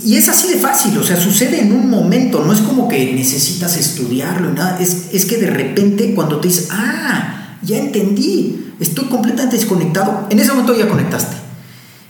[0.05, 3.14] y es así de fácil, o sea, sucede en un momento, no es como que
[3.14, 9.07] necesitas estudiarlo, nada, es, es que de repente cuando te dices, ah, ya entendí, estoy
[9.07, 11.36] completamente desconectado, en ese momento ya conectaste.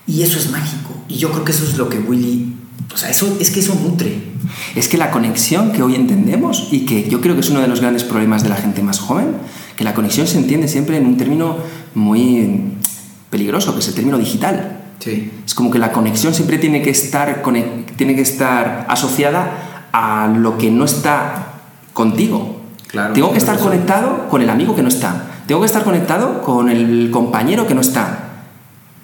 [0.07, 0.91] Y eso es mágico.
[1.09, 2.55] Y yo creo que eso es lo que Willy,
[2.93, 4.35] o sea, eso, es que eso nutre.
[4.75, 7.69] Es que la conexión que hoy entendemos y que yo creo que es uno de
[7.69, 9.37] los grandes problemas de la gente más joven,
[9.77, 11.59] que la conexión se entiende siempre en un término
[11.95, 12.75] muy
[13.31, 14.84] peligroso, que es el término digital.
[15.05, 15.31] Sí.
[15.45, 17.43] Es como que la conexión siempre tiene que estar,
[17.97, 21.61] tiene que estar asociada a lo que no está
[21.93, 22.63] contigo.
[22.87, 25.27] Claro, Tengo que estar conectado con el amigo que no está.
[25.47, 28.24] Tengo que estar conectado con el compañero que no está.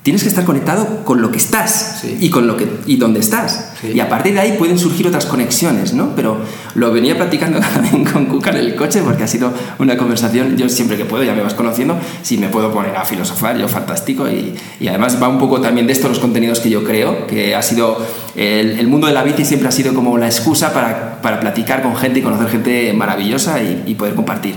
[0.02, 2.16] Tienes que estar conectado con lo que estás sí.
[2.20, 3.72] y con lo que y dónde estás.
[3.78, 3.92] Sí.
[3.94, 6.16] Y a partir de ahí pueden surgir otras conexiones, ¿no?
[6.16, 6.38] Pero
[6.74, 10.70] lo venía platicando también con Cuca en el coche porque ha sido una conversación, yo
[10.70, 14.26] siempre que puedo, ya me vas conociendo, si me puedo poner a filosofar, yo fantástico.
[14.26, 17.54] Y, y además va un poco también de esto los contenidos que yo creo, que
[17.54, 17.98] ha sido,
[18.36, 21.82] el, el mundo de la bici siempre ha sido como la excusa para, para platicar
[21.82, 24.54] con gente y conocer gente maravillosa y, y poder compartir.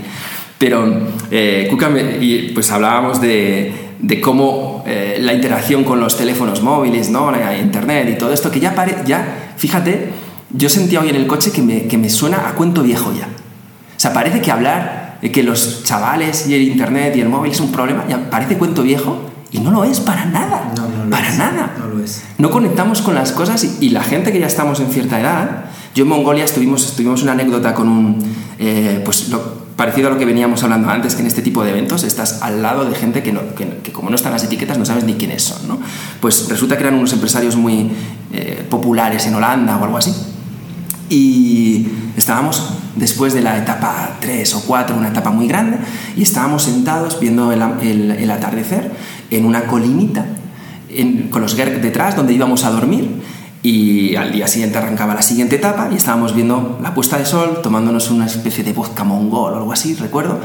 [0.58, 6.16] Pero eh, Cuca, me, y pues hablábamos de, de cómo eh, la interacción con los
[6.16, 7.30] teléfonos móviles, ¿no?
[7.30, 10.10] La internet y todo esto, que ya, pare, ya fíjate,
[10.50, 13.26] yo sentía hoy en el coche que me, que me suena a cuento viejo ya.
[13.26, 17.52] O sea, parece que hablar de que los chavales y el internet y el móvil
[17.52, 20.70] es un problema, ya parece cuento viejo y no lo es para nada.
[20.76, 21.38] No, no para es.
[21.38, 21.74] nada.
[21.78, 22.24] No lo es.
[22.36, 25.64] No conectamos con las cosas y, y la gente que ya estamos en cierta edad
[25.94, 28.18] Yo en Mongolia estuvimos, estuvimos una anécdota con un,
[28.58, 31.70] eh, pues lo, parecido a lo que veníamos hablando antes, que en este tipo de
[31.70, 34.78] eventos estás al lado de gente que, no, que, que como no están las etiquetas
[34.78, 35.78] no sabes ni quiénes son, ¿no?
[36.20, 37.90] Pues resulta que eran unos empresarios muy
[38.32, 40.12] eh, populares en Holanda o algo así.
[41.10, 45.78] Y estábamos después de la etapa 3 o 4, una etapa muy grande,
[46.16, 48.90] y estábamos sentados viendo el, el, el atardecer
[49.30, 50.26] en una colinita,
[50.88, 53.10] en, con los Gerg detrás, donde íbamos a dormir,
[53.64, 57.60] y al día siguiente arrancaba la siguiente etapa y estábamos viendo la puesta de sol,
[57.62, 60.38] tomándonos una especie de vodka mongol o algo así, recuerdo,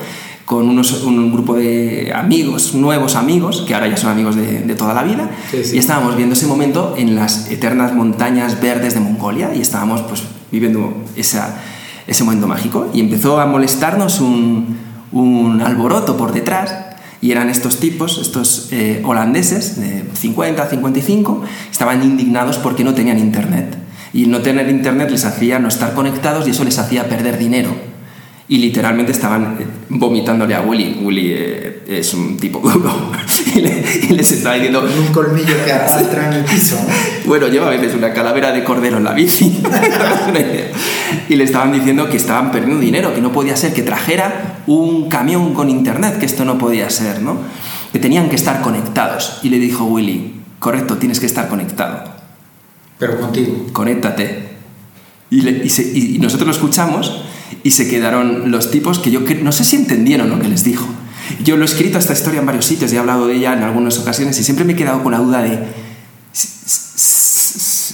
[0.46, 4.74] con unos, un grupo de amigos, nuevos amigos, que ahora ya son amigos de, de
[4.74, 5.76] toda la vida, Sí, sí.
[5.76, 10.24] y estábamos viendo ese momento en las eternas montañas verdes de Mongolia y estábamos pues
[10.50, 11.58] viviendo esa,
[12.08, 14.78] ese momento mágico y empezó a molestarnos un,
[15.12, 16.74] un alboroto por detrás
[17.22, 23.20] y eran estos tipos, estos eh, holandeses de 50, 55, estaban indignados porque no tenían
[23.20, 23.78] internet.
[24.14, 27.89] Y no tener internet les hacía no estar conectados y eso les hacía perder dinero.
[28.52, 31.00] Y literalmente estaban eh, vomitándole a Willy.
[31.04, 33.12] Willy eh, es un tipo duro.
[33.56, 36.76] y, le- y les estaba diciendo, un colmillo que arrastra en el piso.
[36.76, 37.28] ¿no?
[37.30, 39.62] bueno, lleva a veces una calavera de cordero en la bici.
[41.28, 45.10] Y le estaban diciendo que estaban perdiendo dinero, que no podía ser que trajera un
[45.10, 47.38] camión con internet, que esto no podía ser, ¿no?
[47.94, 49.40] Que tenían que estar conectados.
[49.44, 52.04] Y le dijo Willy, correcto, tienes que estar conectado.
[52.98, 53.68] Pero contigo.
[53.74, 54.50] Conéctate.
[55.30, 57.24] Y, le- y se- y nosotros lo escuchamos
[57.64, 60.88] y se quedaron los tipos que yo no sé si entendieron lo que les dijo.
[61.44, 63.64] Yo lo he escrito esta historia en varios sitios y he hablado de ella en
[63.64, 65.60] algunas ocasiones y siempre me he quedado con la duda de...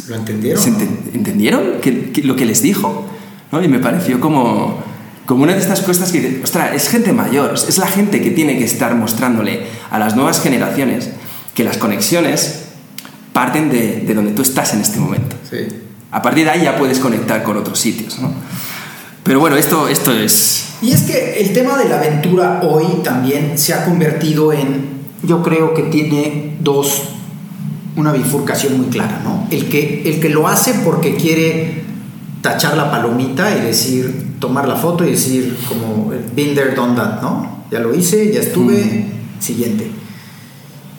[0.07, 0.61] ¿Lo entendieron?
[0.61, 0.77] ¿Se no?
[0.79, 3.07] enten- ¿Entendieron que- que lo que les dijo?
[3.51, 3.63] ¿No?
[3.63, 4.79] Y me pareció como,
[5.25, 8.57] como una de estas cosas que, ostras, es gente mayor, es la gente que tiene
[8.57, 11.09] que estar mostrándole a las nuevas generaciones
[11.55, 12.61] que las conexiones
[13.33, 15.35] parten de, de donde tú estás en este momento.
[15.49, 15.57] Sí.
[16.11, 18.31] A partir de ahí ya puedes conectar con otros sitios, ¿no?
[19.25, 20.75] Pero bueno, esto, esto es...
[20.83, 25.41] Y es que el tema de la aventura hoy también se ha convertido en, yo
[25.41, 27.01] creo que tiene dos,
[27.95, 29.47] una bifurcación muy clara, ¿no?
[29.49, 31.85] El que, el que lo hace porque quiere
[32.41, 37.19] tachar la palomita y decir, tomar la foto y decir como, been there, done that,
[37.23, 37.65] ¿no?
[37.71, 39.07] Ya lo hice, ya estuve,
[39.39, 39.89] siguiente.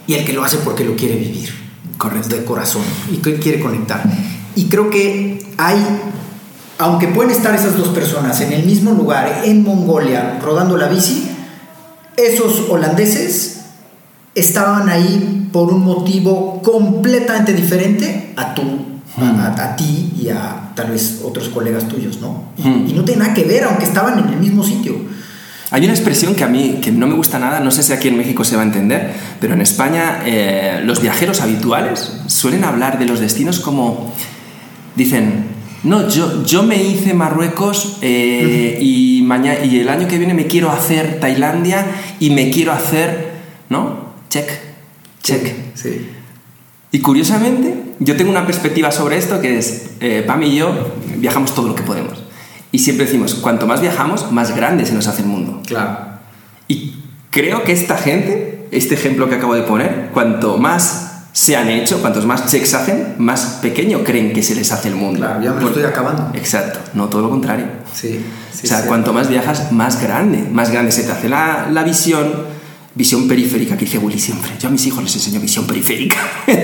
[0.08, 1.50] Y el que lo hace porque lo quiere vivir,
[1.96, 2.34] Correcto.
[2.34, 4.02] de corazón, y que quiere conectar.
[4.56, 5.78] Y creo que hay
[6.78, 11.30] aunque pueden estar esas dos personas en el mismo lugar, en Mongolia, rodando la bici,
[12.16, 13.60] esos holandeses
[14.34, 18.62] estaban ahí por un motivo completamente diferente a tú,
[19.18, 22.44] a, a- a ti y a tal vez otros colegas tuyos, ¿no?
[22.58, 22.86] Y, Hmm.
[22.88, 24.94] y no tiene nada que ver, aunque estaban en el mismo sitio.
[25.70, 28.08] Hay una expresión que a mí que no me gusta nada, no sé si aquí
[28.08, 32.98] en México se va a entender, pero en España eh, los viajeros habituales suelen hablar
[32.98, 34.12] de los destinos como
[34.94, 35.55] dicen,
[35.86, 40.48] no, yo, yo me hice Marruecos eh, y, mañana, y el año que viene me
[40.48, 41.86] quiero hacer Tailandia
[42.18, 43.30] y me quiero hacer,
[43.68, 44.14] ¿no?
[44.28, 44.50] Check,
[45.22, 45.54] check.
[45.74, 46.10] Sí.
[46.90, 50.72] Y curiosamente, yo tengo una perspectiva sobre esto que es, eh, Pam y yo
[51.18, 52.20] viajamos todo lo que podemos.
[52.72, 55.62] Y siempre decimos, cuanto más viajamos, más grande se nos hace el mundo.
[55.66, 55.98] Claro.
[56.66, 56.96] Y
[57.30, 61.05] creo que esta gente, este ejemplo que acabo de poner, cuanto más
[61.38, 64.94] se han hecho, cuantos más checks hacen, más pequeño creen que se les hace el
[64.94, 65.18] mundo.
[65.20, 66.30] Claro, ya me lo estoy acabando.
[66.32, 67.66] Exacto, no todo lo contrario.
[67.92, 68.24] Sí.
[68.54, 68.88] sí, o sea, sí.
[68.88, 72.26] cuanto más viajas, más grande, más grande se te hace la, la visión,
[72.94, 74.50] visión periférica que dice Willy siempre.
[74.58, 76.16] Yo a mis hijos les enseño visión periférica.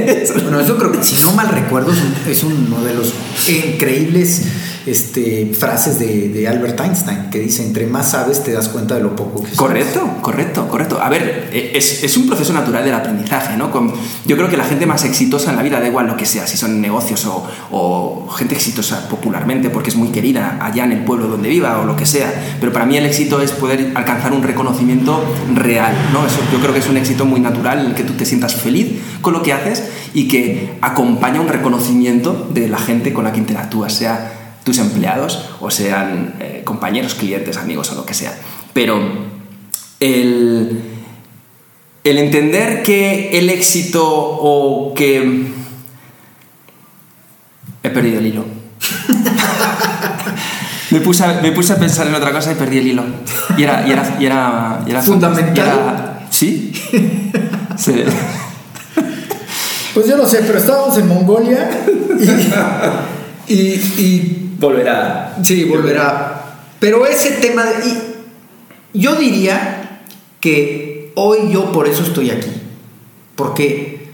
[0.42, 3.12] Bueno, eso creo que, si no mal recuerdo, es, un- es uno de los
[3.48, 4.42] increíbles
[4.86, 9.02] este, frases de, de Albert Einstein, que dice, entre más sabes, te das cuenta de
[9.02, 9.56] lo poco que sabes.
[9.58, 11.00] Correcto, correcto, correcto.
[11.00, 13.70] A ver, eh, es, es un proceso natural del aprendizaje, ¿no?
[13.70, 13.92] Con-
[14.24, 16.46] yo creo que la gente más exitosa en la vida, da igual lo que sea,
[16.46, 21.04] si son negocios o, o gente exitosa popularmente, porque es muy querida allá en el
[21.04, 24.32] pueblo donde viva o lo que sea, pero para mí el éxito es poder alcanzar
[24.32, 25.22] un reconocimiento
[25.54, 26.26] real, ¿no?
[26.26, 28.54] Eso yo creo que es un éxito muy natural en el que tú te sientas
[28.54, 33.32] feliz con lo que haces y que acompaña un reconocimiento de la gente con la
[33.32, 38.36] que interactúas, sea tus empleados o sean eh, compañeros, clientes, amigos o lo que sea.
[38.72, 39.00] Pero
[40.00, 40.80] el,
[42.04, 45.46] el entender que el éxito o que...
[47.84, 48.44] He perdido el hilo.
[50.90, 53.04] me, puse a, me puse a pensar en otra cosa y perdí el hilo.
[53.56, 53.86] Y era...
[53.86, 55.56] Y era, y era, y era Fundamental.
[55.56, 56.72] y era- ¿Sí?
[57.76, 58.04] Sí.
[59.94, 61.68] Pues yo no sé, pero estábamos en Mongolia
[63.46, 65.36] y, y, y Volverá.
[65.42, 66.56] sí, volverá.
[66.80, 70.02] Pero ese tema y yo diría
[70.40, 72.50] que hoy yo por eso estoy aquí.
[73.36, 74.10] Porque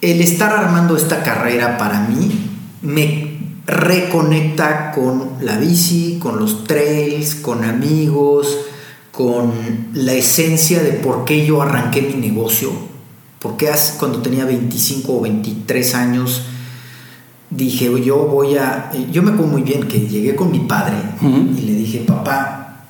[0.00, 2.30] el estar armando esta carrera para mí
[2.82, 3.26] me,
[3.66, 8.56] reconecta con la bici, con los trails, con amigos,
[9.10, 9.52] con
[9.92, 12.70] la esencia de por qué yo arranqué mi negocio.
[13.40, 16.42] Porque cuando tenía 25 o 23 años
[17.50, 18.90] dije, yo voy a...
[19.10, 22.84] Yo me acuerdo muy bien que llegué con mi padre y le dije, papá,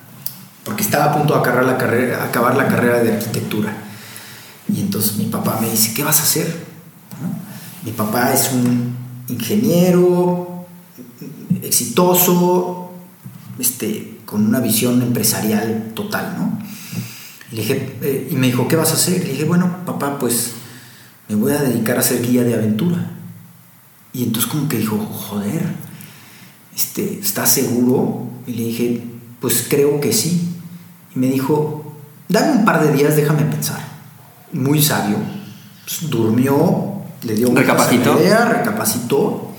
[0.65, 3.77] porque estaba a punto de acabar la carrera, acabar la carrera de arquitectura.
[4.73, 6.67] Y entonces mi papá me dice, ¿qué vas a hacer?
[7.85, 8.97] Mi papá es un
[9.29, 10.67] ingeniero
[11.63, 12.91] exitoso,
[13.59, 16.59] este, con una visión empresarial total, ¿no?
[17.53, 19.23] Y, le dije, eh, y me dijo, ¿qué vas a hacer?
[19.23, 20.53] Le dije, bueno, papá, pues
[21.29, 23.16] me voy a dedicar a ser guía de aventura.
[24.17, 25.61] Y entonces como que dijo, joder,
[26.75, 28.23] este, ¿estás seguro?
[28.47, 29.05] Y le dije,
[29.43, 30.55] pues creo que sí.
[31.15, 31.93] Y me dijo,
[32.27, 33.79] dame un par de días, déjame pensar.
[34.55, 35.19] Muy sabio.
[35.85, 39.53] Pues, durmió, le dio una idea, recapacitó.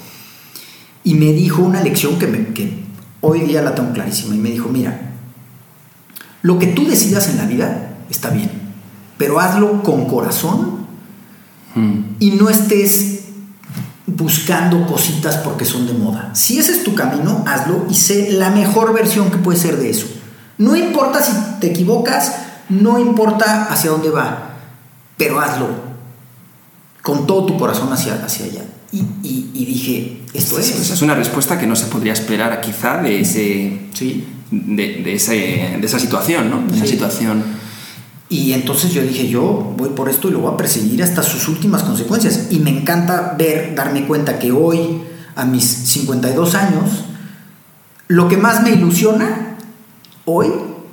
[1.03, 2.83] Y me dijo una lección que, me, que
[3.21, 4.33] hoy día la tengo clarísima.
[4.33, 5.11] Y me dijo, mira,
[6.41, 8.49] lo que tú decidas en la vida está bien,
[9.19, 10.87] pero hazlo con corazón
[11.75, 11.99] hmm.
[12.19, 13.16] y no estés
[14.07, 16.31] buscando cositas porque son de moda.
[16.33, 19.89] Si ese es tu camino, hazlo y sé la mejor versión que puede ser de
[19.89, 20.07] eso.
[20.57, 22.33] No importa si te equivocas,
[22.69, 24.55] no importa hacia dónde va,
[25.17, 25.67] pero hazlo
[27.01, 28.65] con todo tu corazón hacia, hacia allá.
[28.91, 30.89] Y, dije, esto es.
[30.89, 33.81] es una respuesta que no se podría esperar quizá de ese...
[33.93, 34.27] Sí.
[34.49, 36.61] De, ese, de esa situación, ¿no?
[36.61, 37.43] De esa situación
[38.29, 41.47] y entonces yo dije, yo voy por esto y lo voy a perseguir hasta sus
[41.47, 42.47] últimas consecuencias.
[42.49, 45.01] Y me encanta ver, darme cuenta que hoy,
[45.35, 47.05] a mis 52 años,
[48.09, 49.57] lo que más me ilusiona
[50.25, 50.47] hoy,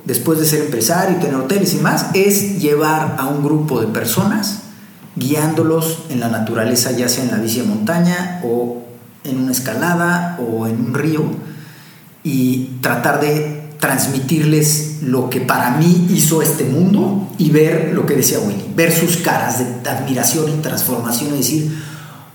[0.05, 3.87] después de ser empresario y tener hoteles y más, es llevar a un grupo de
[3.87, 4.61] personas
[5.17, 8.83] guiándolos en la naturaleza, ya sea en la bici de montaña o
[9.25, 11.23] en una escalada o en un río,
[12.23, 18.15] y tratar de transmitirles lo que para mí hizo este mundo y ver lo que
[18.15, 21.83] decía Willy, ver sus caras de admiración y transformación y decir,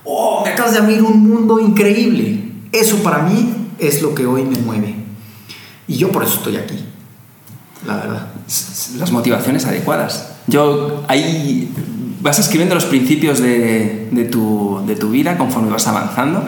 [0.04, 2.52] oh, me acabas de abrir un mundo increíble.
[2.72, 4.94] Eso para mí es lo que hoy me mueve.
[5.88, 6.78] Y yo por eso estoy aquí,
[7.86, 8.28] la verdad.
[8.98, 10.28] Las motivaciones adecuadas.
[10.46, 11.72] Yo ahí
[12.20, 16.44] vas escribiendo los principios de, tu, de, tu, vida conforme vas avanzando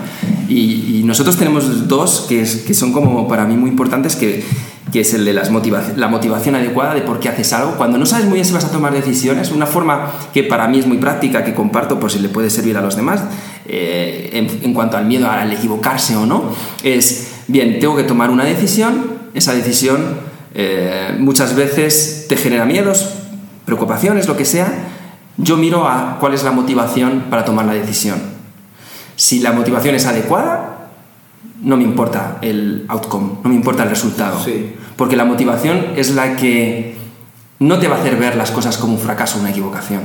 [0.49, 4.45] y, nosotros tenemos dos que, que, son como para mí muy importantes que
[4.93, 5.51] que es el de las
[5.97, 7.77] la motivación adecuada de por qué haces algo.
[7.77, 10.79] Cuando no sabes muy bien si vas a tomar decisiones, una forma que para mí
[10.79, 13.23] es muy práctica, que comparto por si le puede servir a los demás,
[13.67, 14.31] eh,
[14.63, 19.23] en, cuanto al miedo al equivocarse o no, es, bien, tengo que tomar una decisión,
[19.33, 20.19] esa decisión
[20.55, 23.15] eh, muchas veces te genera miedos,
[23.65, 24.91] preocupaciones, lo que sea,
[25.39, 28.21] yo miro a cuál es la motivación para tomar la decisión.
[29.17, 30.72] Si la motivación es adecuada,
[31.63, 34.39] no me importa el outcome, no me importa el resultado.
[34.97, 36.97] Porque la motivación es la que
[37.59, 40.03] no te va a hacer ver las cosas como un fracaso una equivocación.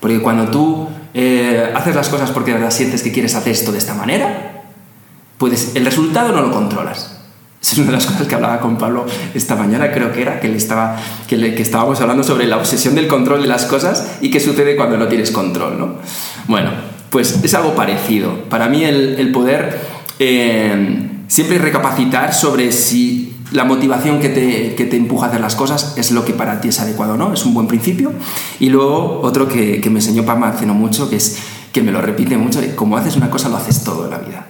[0.00, 3.72] Porque cuando tú eh, haces las cosas porque de verdad sientes que quieres hacer esto
[3.72, 4.64] de esta manera,
[5.38, 7.12] puedes, el resultado no lo controlas.
[7.60, 10.40] Esa es una de las cosas que hablaba con Pablo esta mañana, creo que era,
[10.40, 13.64] que, le estaba, que, le, que estábamos hablando sobre la obsesión del control de las
[13.64, 15.78] cosas y qué sucede cuando no tienes control.
[15.78, 15.94] ¿no?
[16.46, 16.70] Bueno,
[17.10, 18.44] pues es algo parecido.
[18.48, 24.84] Para mí el, el poder eh, siempre recapacitar sobre si la motivación que te, que
[24.86, 27.32] te, empuja a hacer las cosas es lo que para ti es adecuado o no,
[27.32, 28.12] es un buen principio.
[28.58, 31.38] Y luego otro que, que me enseñó Pama hace no mucho, que es
[31.72, 34.46] que me lo repite mucho, como haces una cosa lo haces todo en la vida.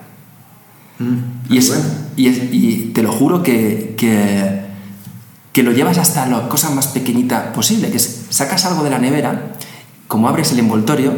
[0.98, 1.72] Mm, y, es,
[2.16, 4.62] y, y, te lo juro que, que,
[5.52, 8.98] que, lo llevas hasta la cosa más pequeñita posible, que es sacas algo de la
[8.98, 9.52] nevera,
[10.08, 11.12] como abres el envoltorio,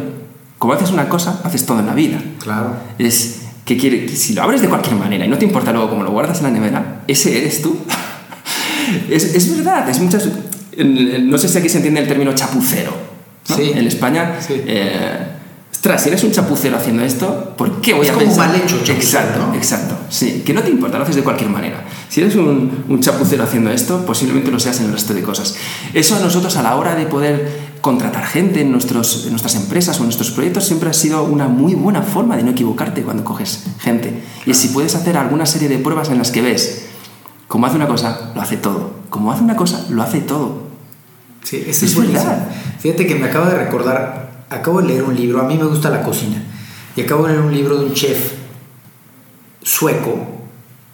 [0.57, 2.21] como haces una cosa, haces todo en la vida.
[2.39, 2.75] Claro.
[2.97, 3.38] Es,
[3.69, 6.09] que quiere, si lo abres de cualquier manera y no te importa luego cómo lo
[6.09, 7.77] guardas en la nevera, ese eres tú.
[9.11, 10.27] es, es, verdad, es muchas...
[10.75, 12.91] No sé si aquí se entiende el término chapucero.
[13.43, 13.71] Sí.
[13.75, 14.55] En España, sí.
[14.65, 15.19] eh,
[15.71, 18.47] ostras, si eres un chapucero haciendo esto, ¿por qué voy es a como pensar?
[18.47, 19.53] mal hecho, chapucero, Exacto, ¿no?
[19.53, 19.95] exacto.
[20.09, 21.83] Sí, que no te importa, lo haces de cualquier manera.
[22.09, 25.55] Si eres un, un, chapucero haciendo esto, posiblemente lo seas en el resto de cosas.
[25.93, 29.97] Eso a nosotros a la hora de poder contratar gente en, nuestros, en nuestras empresas
[29.97, 33.23] o en nuestros proyectos siempre ha sido una muy buena forma de no equivocarte cuando
[33.23, 34.23] coges gente.
[34.45, 36.87] Y si puedes hacer alguna serie de pruebas en las que ves,
[37.47, 38.91] como hace una cosa, lo hace todo.
[39.09, 40.63] Como hace una cosa, lo hace todo.
[41.43, 42.49] Sí, eso es, es verdad.
[42.79, 45.89] Fíjate que me acabo de recordar, acabo de leer un libro, a mí me gusta
[45.89, 46.43] la cocina,
[46.95, 48.33] y acabo de leer un libro de un chef
[49.61, 50.27] sueco,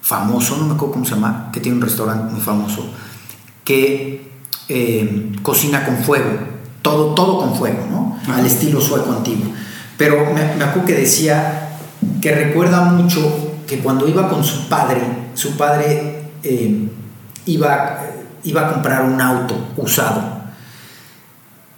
[0.02, 2.92] famoso, no me acuerdo cómo se llama, que tiene un restaurante muy famoso,
[3.64, 4.32] que
[4.68, 6.55] eh, cocina con fuego,
[6.86, 8.20] todo, todo con fuego, ¿no?
[8.32, 9.52] Al estilo sueco antiguo.
[9.98, 11.70] Pero me, me acuerdo que decía
[12.22, 15.02] que recuerda mucho que cuando iba con su padre,
[15.34, 16.88] su padre eh,
[17.48, 18.02] iba,
[18.44, 20.22] iba a comprar un auto usado.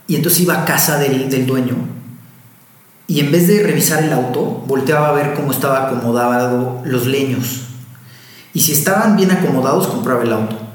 [0.07, 1.75] Y entonces iba a casa del, del dueño
[3.07, 7.61] y en vez de revisar el auto, volteaba a ver cómo estaba acomodado los leños.
[8.53, 10.66] Y si estaban bien acomodados, compraba el auto.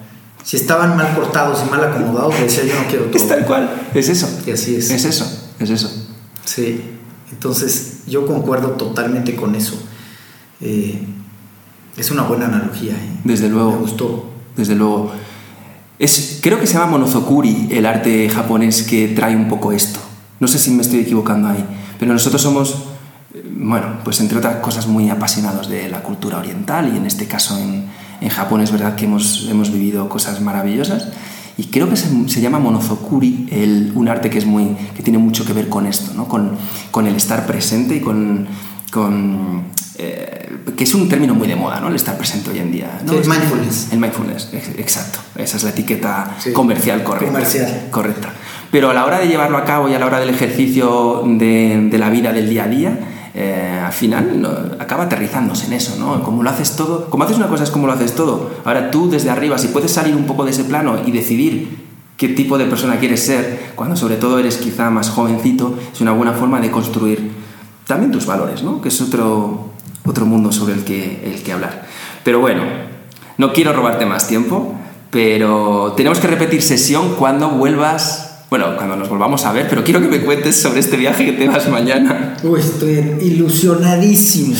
[0.43, 3.17] Si estaban mal cortados y mal acomodados, le decía yo no quiero todo.
[3.17, 4.29] Es tal cual, es eso.
[4.47, 4.91] Y así es.
[4.91, 5.91] Es eso, es eso.
[6.45, 6.81] Sí,
[7.31, 9.81] entonces yo concuerdo totalmente con eso.
[10.61, 11.07] Eh,
[11.97, 12.93] es una buena analogía.
[12.93, 13.21] ¿eh?
[13.25, 13.73] Desde luego.
[13.73, 14.31] Me gustó.
[14.57, 15.13] Desde luego.
[15.99, 20.01] Es, creo que se llama monozokuri el arte japonés que trae un poco esto.
[20.41, 21.65] No sé si me estoy equivocando ahí,
[22.01, 22.83] pero nosotros somos,
[23.33, 27.29] eh, bueno, pues entre otras cosas muy apasionados de la cultura oriental y en este
[27.29, 27.87] caso en,
[28.23, 31.09] en Japón es verdad que hemos, hemos vivido cosas maravillosas
[31.59, 35.19] y creo que se, se llama monozokuri, el, un arte que, es muy, que tiene
[35.19, 36.27] mucho que ver con esto, ¿no?
[36.27, 36.53] con,
[36.91, 38.47] con el estar presente y con...
[38.91, 39.65] con
[39.99, 41.89] eh, que es un término muy de moda, ¿no?
[41.89, 43.01] El estar presente hoy en día.
[43.05, 43.13] ¿no?
[43.13, 43.89] Sí, el mindfulness.
[43.93, 45.19] El mindfulness, ex- exacto.
[45.37, 46.53] Esa es la etiqueta Sí.
[46.53, 47.33] comercial correcta.
[47.33, 47.87] Comercial.
[47.91, 48.31] Correcta.
[48.71, 51.89] Pero a la hora de llevarlo a cabo y a la hora del ejercicio de,
[51.91, 52.99] de la vida del día a día,
[53.35, 56.23] eh, al final acaba aterrizándose en eso, ¿no?
[56.23, 58.51] Como lo haces todo, como haces una cosa es como lo haces todo.
[58.65, 61.79] Ahora tú desde arriba, si puedes salir un poco de ese plano y decidir
[62.17, 66.13] qué tipo de persona quieres ser, cuando sobre todo eres quizá más jovencito, es una
[66.13, 67.33] buena forma de construir
[67.87, 68.81] también tus valores, ¿no?
[68.81, 69.71] Que es otro,
[70.05, 71.87] otro mundo sobre el que, el que hablar.
[72.23, 72.63] Pero bueno,
[73.39, 74.75] no quiero robarte más tiempo,
[75.11, 80.03] pero tenemos que repetir sesión cuando vuelvas, bueno, cuando nos volvamos a ver, pero quiero
[80.03, 82.37] que me cuentes sobre este viaje que te vas mañana.
[82.43, 84.55] Uy, estoy ilusionadísimo.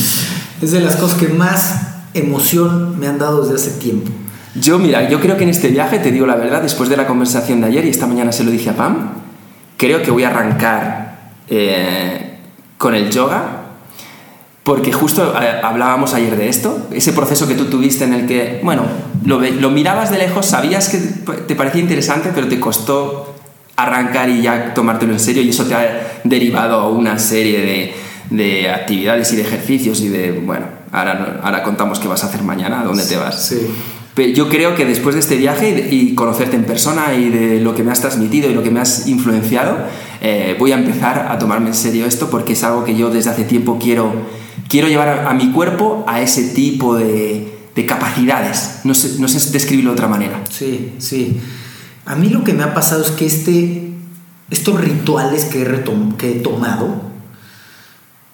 [0.63, 4.09] Es de las cosas que más emoción me han dado desde hace tiempo.
[4.55, 7.05] Yo, mira, yo creo que en este viaje, te digo la verdad, después de la
[7.05, 9.11] conversación de ayer y esta mañana se lo dije a Pam,
[9.77, 12.39] creo que voy a arrancar eh,
[12.79, 13.61] con el yoga,
[14.63, 18.59] porque justo eh, hablábamos ayer de esto, ese proceso que tú tuviste en el que,
[18.63, 18.85] bueno,
[19.23, 20.97] lo, lo mirabas de lejos, sabías que
[21.45, 23.32] te parecía interesante, pero te costó
[23.75, 27.93] arrancar y ya tomártelo en serio y eso te ha derivado a una serie de,
[28.29, 32.43] de actividades y de ejercicios y de, bueno, ahora, ahora contamos qué vas a hacer
[32.43, 33.47] mañana, a dónde te vas.
[33.47, 33.67] Sí.
[34.15, 37.73] Pero yo creo que después de este viaje y, conocerte en persona y de lo
[37.73, 39.77] que me has transmitido y lo que me has influenciado,
[40.21, 43.31] eh, voy a empezar a tomarme en serio esto porque es algo que yo desde
[43.31, 44.13] hace tiempo quiero,
[44.69, 48.81] quiero llevar a, a mi cuerpo a ese tipo de, de capacidades.
[48.83, 50.41] No sé, no sé describirlo de otra manera.
[50.51, 51.39] Sí, sí.
[52.05, 53.93] A mí lo que me ha pasado es que este,
[54.49, 55.83] estos rituales que he,
[56.17, 57.01] que he tomado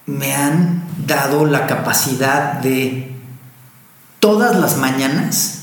[0.06, 3.16] me han dado la capacidad de
[4.20, 5.60] todas las mañanas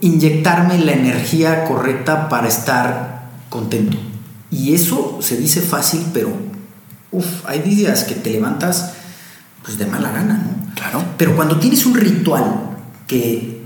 [0.00, 3.96] inyectarme la energía correcta para estar contento.
[4.50, 6.30] Y eso se dice fácil, pero
[7.10, 8.92] uf, hay días que te levantas
[9.62, 10.74] pues de mala gana, ¿no?
[10.74, 11.02] Claro.
[11.16, 13.57] Pero cuando tienes un ritual que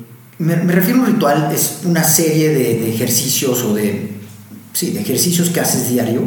[0.42, 4.12] me, refiero a un ritual es una serie de, ejercicios o de
[4.72, 6.22] sí, de ejercicios que haces diario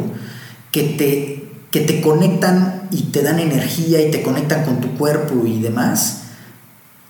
[0.70, 5.46] que te que te conectan y te dan energía y te conectan con tu cuerpo
[5.46, 6.22] y demás,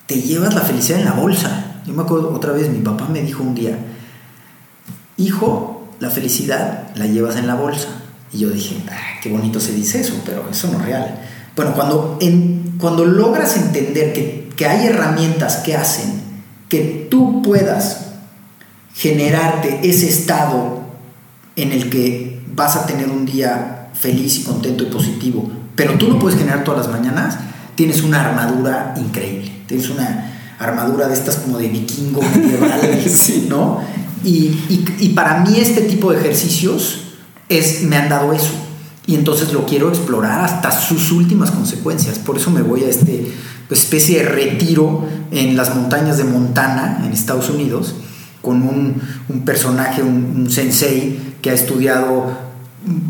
[0.07, 1.83] te llevas la felicidad en la bolsa.
[1.87, 3.79] Yo me acuerdo otra vez, mi papá me dijo un día,
[5.19, 7.89] hijo, la felicidad la llevas en la bolsa.
[8.33, 11.21] Y yo dije, "Ah, qué bonito se dice eso, pero eso no es real.
[11.55, 12.19] Bueno, cuando,
[12.79, 16.26] cuando logras entender que, que hay herramientas que hacen
[16.69, 18.07] que tú puedas
[18.95, 20.81] generarte ese estado
[21.57, 26.09] en el que vas a tener un día feliz y contento y positivo, pero tú
[26.09, 27.37] lo puedes generar todas las mañanas,
[27.75, 29.53] tienes una armadura increíble.
[29.67, 33.47] Tienes una armadura de estas como de vikingo medieval, Sí.
[33.49, 33.81] ¿no?
[34.25, 34.31] Y,
[34.69, 37.03] y- y para mí este tipo de ejercicios
[37.49, 38.53] es, me han dado eso.
[39.07, 42.19] Y entonces lo quiero explorar hasta sus últimas consecuencias.
[42.19, 43.33] Por eso me voy a este
[43.69, 47.95] pues, especie de retiro en las montañas de Montana, en Estados Unidos,
[48.43, 49.01] con un,
[49.45, 52.31] personaje, un, sensei que ha estudiado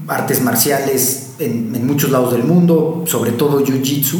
[0.08, 4.18] artes marciales en, en muchos lados del mundo, sobre todo Jiu-Jitsu,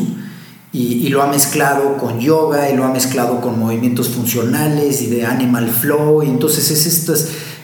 [0.73, 5.07] y, y lo ha mezclado con yoga y lo ha mezclado con movimientos funcionales y
[5.07, 7.15] de animal flow, y entonces es esta,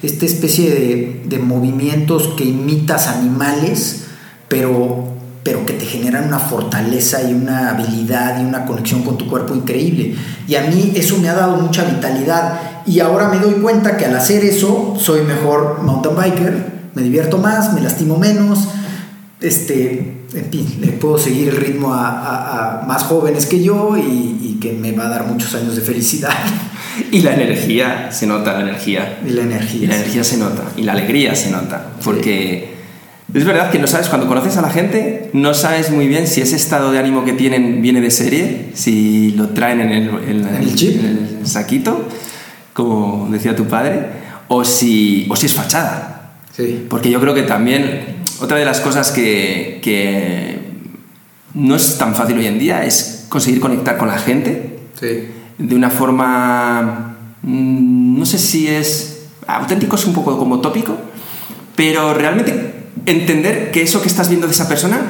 [0.02, 4.04] esta especie de, de movimientos que imitas animales,
[4.48, 5.11] pero,
[5.44, 9.54] pero que te generan una fortaleza y una habilidad y una conexión con tu cuerpo
[9.54, 10.14] increíble.
[10.46, 12.60] Y a mí eso me ha dado mucha vitalidad.
[12.86, 17.38] Y ahora me doy cuenta que al hacer eso soy mejor mountain biker, me divierto
[17.38, 18.68] más, me lastimo menos,
[19.40, 23.96] este, en fin, le puedo seguir el ritmo a, a- a más jóvenes que yo
[23.96, 26.30] y, y que me va a dar muchos años de felicidad
[27.10, 29.18] Y la energía, se nota la energía.
[29.26, 29.82] y la energía.
[29.84, 32.81] Y la energía se nota, y la alegría se nota, porque
[33.34, 36.42] Es verdad que no sabes, cuando conoces a la gente, no sabes muy bien si
[36.42, 40.46] ese estado de ánimo que tienen viene de serie, si lo traen en el, en
[40.46, 41.00] ¿El chip?
[41.00, 42.08] en el saquito,
[42.74, 44.06] como decía tu padre,
[44.48, 46.34] o si, o si es fachada.
[46.54, 46.84] Sí.
[46.90, 50.58] Porque yo creo que también otra de las cosas que, que
[51.54, 55.06] no es tan fácil hoy en día es conseguir conectar con la gente Sí.
[55.58, 60.96] de una forma, mm, no sé si es auténtico, es un poco como tópico,
[61.74, 65.00] pero realmente entender que eso que estás viendo de esa persona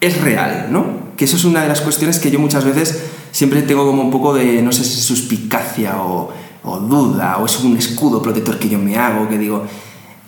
[0.00, 1.14] es real, ¿no?
[1.16, 2.98] Que eso es una de las cuestiones que yo muchas veces
[3.32, 6.32] siempre tengo como un poco de, no sé si suspicacia o,
[6.64, 9.64] o duda, o es un escudo protector que yo me hago, que digo,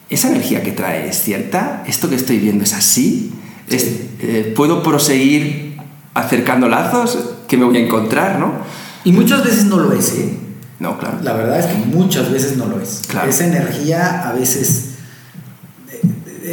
[0.09, 1.85] ¿esa energía que trae es cierta?
[1.87, 3.33] ¿Esto que estoy viendo es así?
[3.69, 3.87] Es-
[4.21, 5.77] eh, ¿Puedo proseguir
[6.15, 8.53] acercando lazos que me voy a encontrar, no?
[9.05, 10.35] Y muchas veces no lo es, ¿eh?
[10.81, 11.19] No, claro.
[11.23, 13.03] La verdad es que muchas veces no lo es.
[13.09, 13.29] Claro.
[13.29, 14.88] Esa energía a veces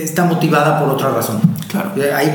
[0.03, 1.39] está motivada por otra razón.
[1.67, 1.91] Claro.
[2.01, 2.31] Eh, Hay,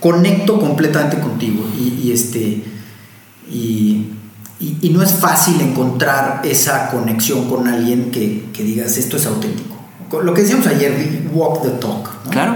[0.00, 2.62] conecto completamente contigo y, y este
[3.50, 4.06] y,
[4.60, 9.26] y- y no es fácil encontrar esa conexión con alguien que, que digas esto es
[9.26, 9.76] auténtico.
[10.22, 12.08] Lo que decíamos ayer, walk the talk.
[12.26, 12.30] ¿no?
[12.30, 12.54] Claro.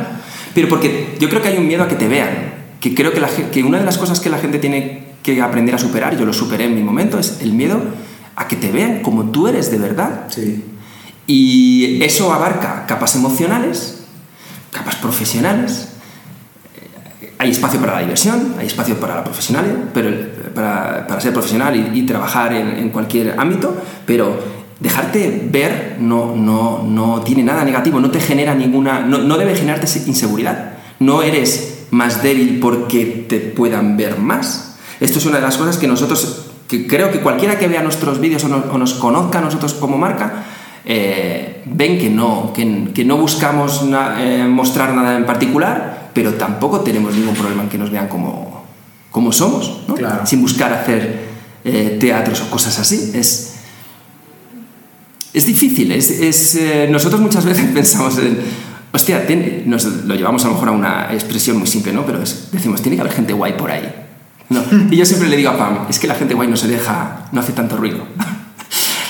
[0.55, 2.53] Pero porque yo creo que hay un miedo a que te vean.
[2.81, 5.75] Que creo que, la que una de las cosas que la gente tiene que aprender
[5.75, 7.81] a superar, yo lo superé en mi momento, es el miedo
[8.37, 10.27] a que te vean como tú eres de verdad.
[10.29, 10.65] Sí.
[11.27, 14.05] Y eso abarca capas emocionales,
[14.71, 15.89] capas profesionales.
[17.39, 20.11] Hay espacio para la diversión, hay espacio para la profesional, pero
[20.55, 24.39] para, para ser profesional y, y trabajar en, en cualquier ámbito, pero
[24.79, 29.55] dejarte ver no, no, no tiene nada negativo, no te genera ninguna, no, no debe
[29.57, 30.75] generarte inseguridad.
[31.01, 34.77] No eres más débil porque te puedan ver más.
[35.01, 38.21] Esto es una de las cosas que nosotros, que creo que cualquiera que vea nuestros
[38.21, 40.45] vídeos o, no- o nos conozca a nosotros como marca,
[40.85, 46.35] eh, ven que no, que, que no buscamos na- eh, mostrar nada en particular, pero
[46.35, 48.65] tampoco tenemos ningún problema en que nos vean como,
[49.11, 49.95] como somos, ¿no?
[49.95, 50.27] Claro.
[50.27, 51.29] sin buscar hacer
[51.65, 53.13] eh, teatros o cosas así.
[53.15, 53.55] Es,
[55.33, 58.39] es difícil, es, es, eh, nosotros muchas veces pensamos en,
[58.93, 62.05] hostia, tiene- nos lo llevamos a lo mejor a una expresión muy simple, ¿no?
[62.05, 63.91] Pero es- decimos, tiene que haber gente guay por ahí.
[64.51, 64.63] No.
[64.91, 67.29] Y yo siempre le digo a Pam, es que la gente guay no se deja,
[67.33, 67.99] no hace tanto ruido.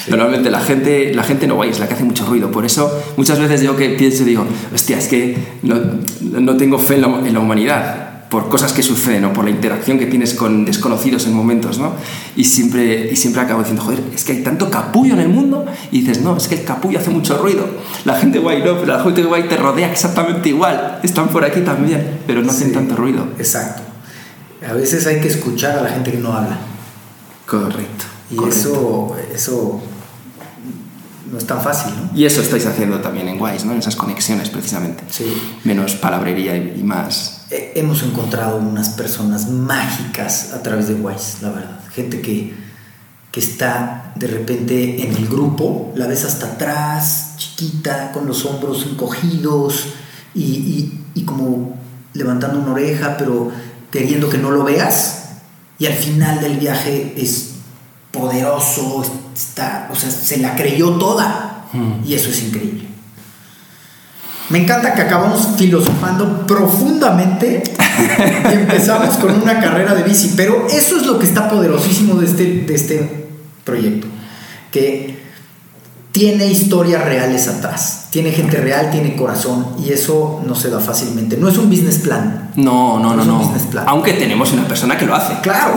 [0.08, 2.50] Normalmente la gente, la gente no guay es la que hace mucho ruido.
[2.50, 4.44] Por eso muchas veces yo que pienso digo,
[4.74, 5.76] hostia, es que no,
[6.20, 9.50] no tengo fe en la, en la humanidad por cosas que suceden o por la
[9.50, 11.92] interacción que tienes con desconocidos en momentos, ¿no?
[12.34, 15.66] Y siempre, y siempre acabo diciendo, joder, es que hay tanto capullo en el mundo
[15.90, 17.66] y dices, no, es que el capullo hace mucho ruido.
[18.06, 21.00] La gente guay no, pero la gente guay te rodea exactamente igual.
[21.02, 23.26] Están por aquí también, pero no hacen Sí, tanto ruido.
[23.38, 23.82] Exacto.
[24.66, 26.56] A veces hay que escuchar a la gente que no habla.
[27.44, 28.06] Correcto.
[28.30, 28.58] Y correcto.
[28.58, 29.82] eso, eso
[31.32, 32.16] no es tan fácil, ¿no?
[32.16, 33.72] Y eso estáis haciendo también en Wise, ¿no?
[33.72, 35.02] En esas conexiones, precisamente.
[35.10, 35.24] Sí.
[35.64, 37.46] Menos palabrería y, más.
[37.50, 41.80] Eh, Hemos encontrado unas personas mágicas a través de Wise, la verdad.
[41.94, 42.54] Gente que,
[43.30, 48.86] que está de repente en el grupo, la ves hasta atrás, chiquita, con los hombros
[48.90, 49.86] encogidos
[50.34, 51.76] y, y- y como
[52.12, 53.50] levantando una oreja, pero
[53.90, 55.18] queriendo que no lo veas.
[55.78, 57.51] Y al final del viaje es
[58.12, 59.02] poderoso,
[59.34, 61.64] está, o sea, se la creyó toda.
[61.72, 62.06] Mm.
[62.06, 62.86] Y eso es increíble.
[64.50, 67.62] Me encanta que acabamos filosofando profundamente
[68.50, 72.26] y empezamos con una carrera de bici, pero eso es lo que está poderosísimo de
[72.26, 73.28] este, de este
[73.64, 74.08] proyecto,
[74.70, 75.21] que
[76.12, 81.38] tiene historias reales atrás, tiene gente real, tiene corazón y eso no se da fácilmente.
[81.38, 82.50] No es un business plan.
[82.54, 83.38] No, no, no, Es un no.
[83.38, 83.84] business plan.
[83.88, 85.34] Aunque tenemos una persona que lo hace.
[85.42, 85.74] Claro,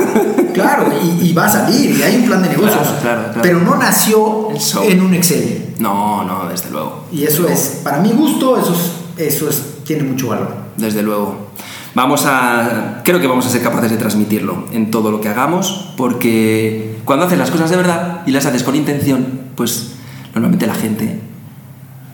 [0.54, 3.42] claro, y, y va a salir y hay un plan de negocios, Claro, claro, claro.
[3.42, 4.50] pero no nació
[4.84, 5.74] en un Excel.
[5.80, 7.06] No, no, desde luego.
[7.14, 8.74] Y eso es, para mi gusto, eso,
[9.18, 10.54] es, eso es, tiene mucho valor.
[10.76, 11.46] Desde luego.
[11.94, 13.02] Vamos a.
[13.06, 17.26] Creo que vamos a ser capaces de transmitirlo en todo lo que hagamos, porque cuando
[17.26, 19.26] haces las cosas de verdad y las haces con intención,
[19.56, 19.92] pues
[20.36, 21.20] normalmente la gente.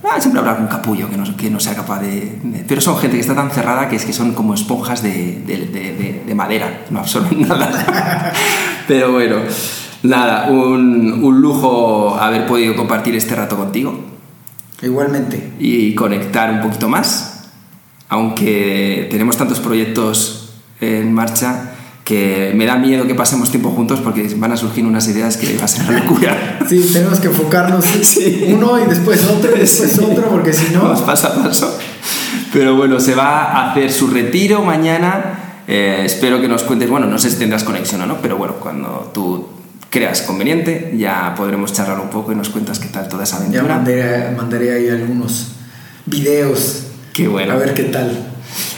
[0.03, 2.97] ah, siempre habrá algún capullo que no, que no sea capaz de, de- Pero son
[2.97, 6.23] gente que está tan cerrada que es que son como esponjas de, de- de- de-
[6.25, 8.31] de madera, no absorben nada.
[8.87, 9.37] Pero bueno,
[10.03, 13.99] nada, un, un lujo haber podido compartir este rato contigo
[14.81, 15.53] Igualmente.
[15.59, 17.49] y conectar un poquito más,
[18.09, 21.70] aunque tenemos tantos proyectos en marcha
[22.03, 25.55] que me da miedo que pasemos tiempo juntos porque van a surgir unas ideas que
[25.57, 26.59] va a ser una locura.
[26.69, 28.45] Sí, tenemos que enfocarnos Sí.
[28.49, 30.01] uno y después otro y después Sí.
[30.03, 30.81] otro, porque si no.
[30.83, 31.77] Vamos paso a paso.
[32.53, 35.61] Pero bueno, se va a hacer su retiro mañana.
[35.67, 38.55] Eh, espero que nos cuentes, bueno, no sé si tendrás conexión o no, pero bueno,
[38.55, 39.47] cuando tú
[39.89, 43.41] creas conveniente ya podremos charlar un poco y nos cuentas qué tal toda esa Ya
[43.61, 43.75] aventura.
[43.75, 45.51] mandaré, mandaré ahí algunos
[46.05, 46.83] videos
[47.13, 47.53] Qué bueno.
[47.53, 48.30] A ver qué tal.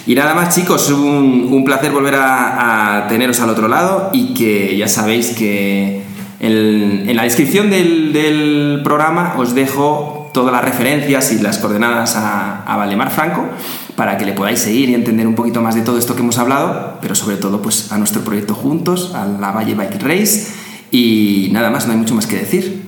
[0.06, 4.76] Y nada más chicos, un, un placer volver a, teneros al otro lado y que
[4.78, 6.04] ya sabéis que
[6.40, 12.64] en, la descripción del, del, programa os dejo todas las referencias y las coordenadas a,
[12.64, 13.48] a, Valdemar Franco
[13.96, 16.38] para que le podáis seguir y entender un poquito más de todo esto que hemos
[16.38, 20.52] hablado, pero sobre todo pues a nuestro proyecto juntos, a la Valle Bike Race
[20.94, 22.84] y nada más, no hay mucho más que decir.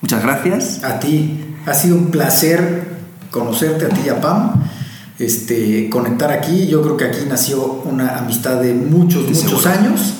[0.00, 0.84] Muchas gracias.
[0.84, 2.88] A ti, ha sido un placer
[3.32, 4.62] conocerte a ti y a Pam
[5.24, 6.66] este, conectar aquí.
[6.66, 9.80] Yo creo que aquí nació una amistad de muchos, Estoy muchos seguro.
[9.80, 10.14] años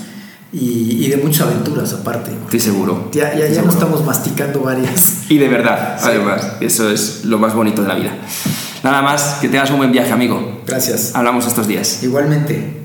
[0.52, 2.30] y, y, de muchas aventuras aparte.
[2.44, 3.08] Estoy seguro.
[3.12, 5.30] Ya, ya, ya no estamos masticando varias.
[5.30, 6.08] Y de verdad, sí.
[6.08, 8.16] además, eso es lo más bonito de la vida.
[8.82, 10.60] Nada más, que tengas un buen viaje, amigo.
[10.66, 11.12] Gracias.
[11.14, 12.02] Hablamos estos días.
[12.02, 12.81] Igualmente.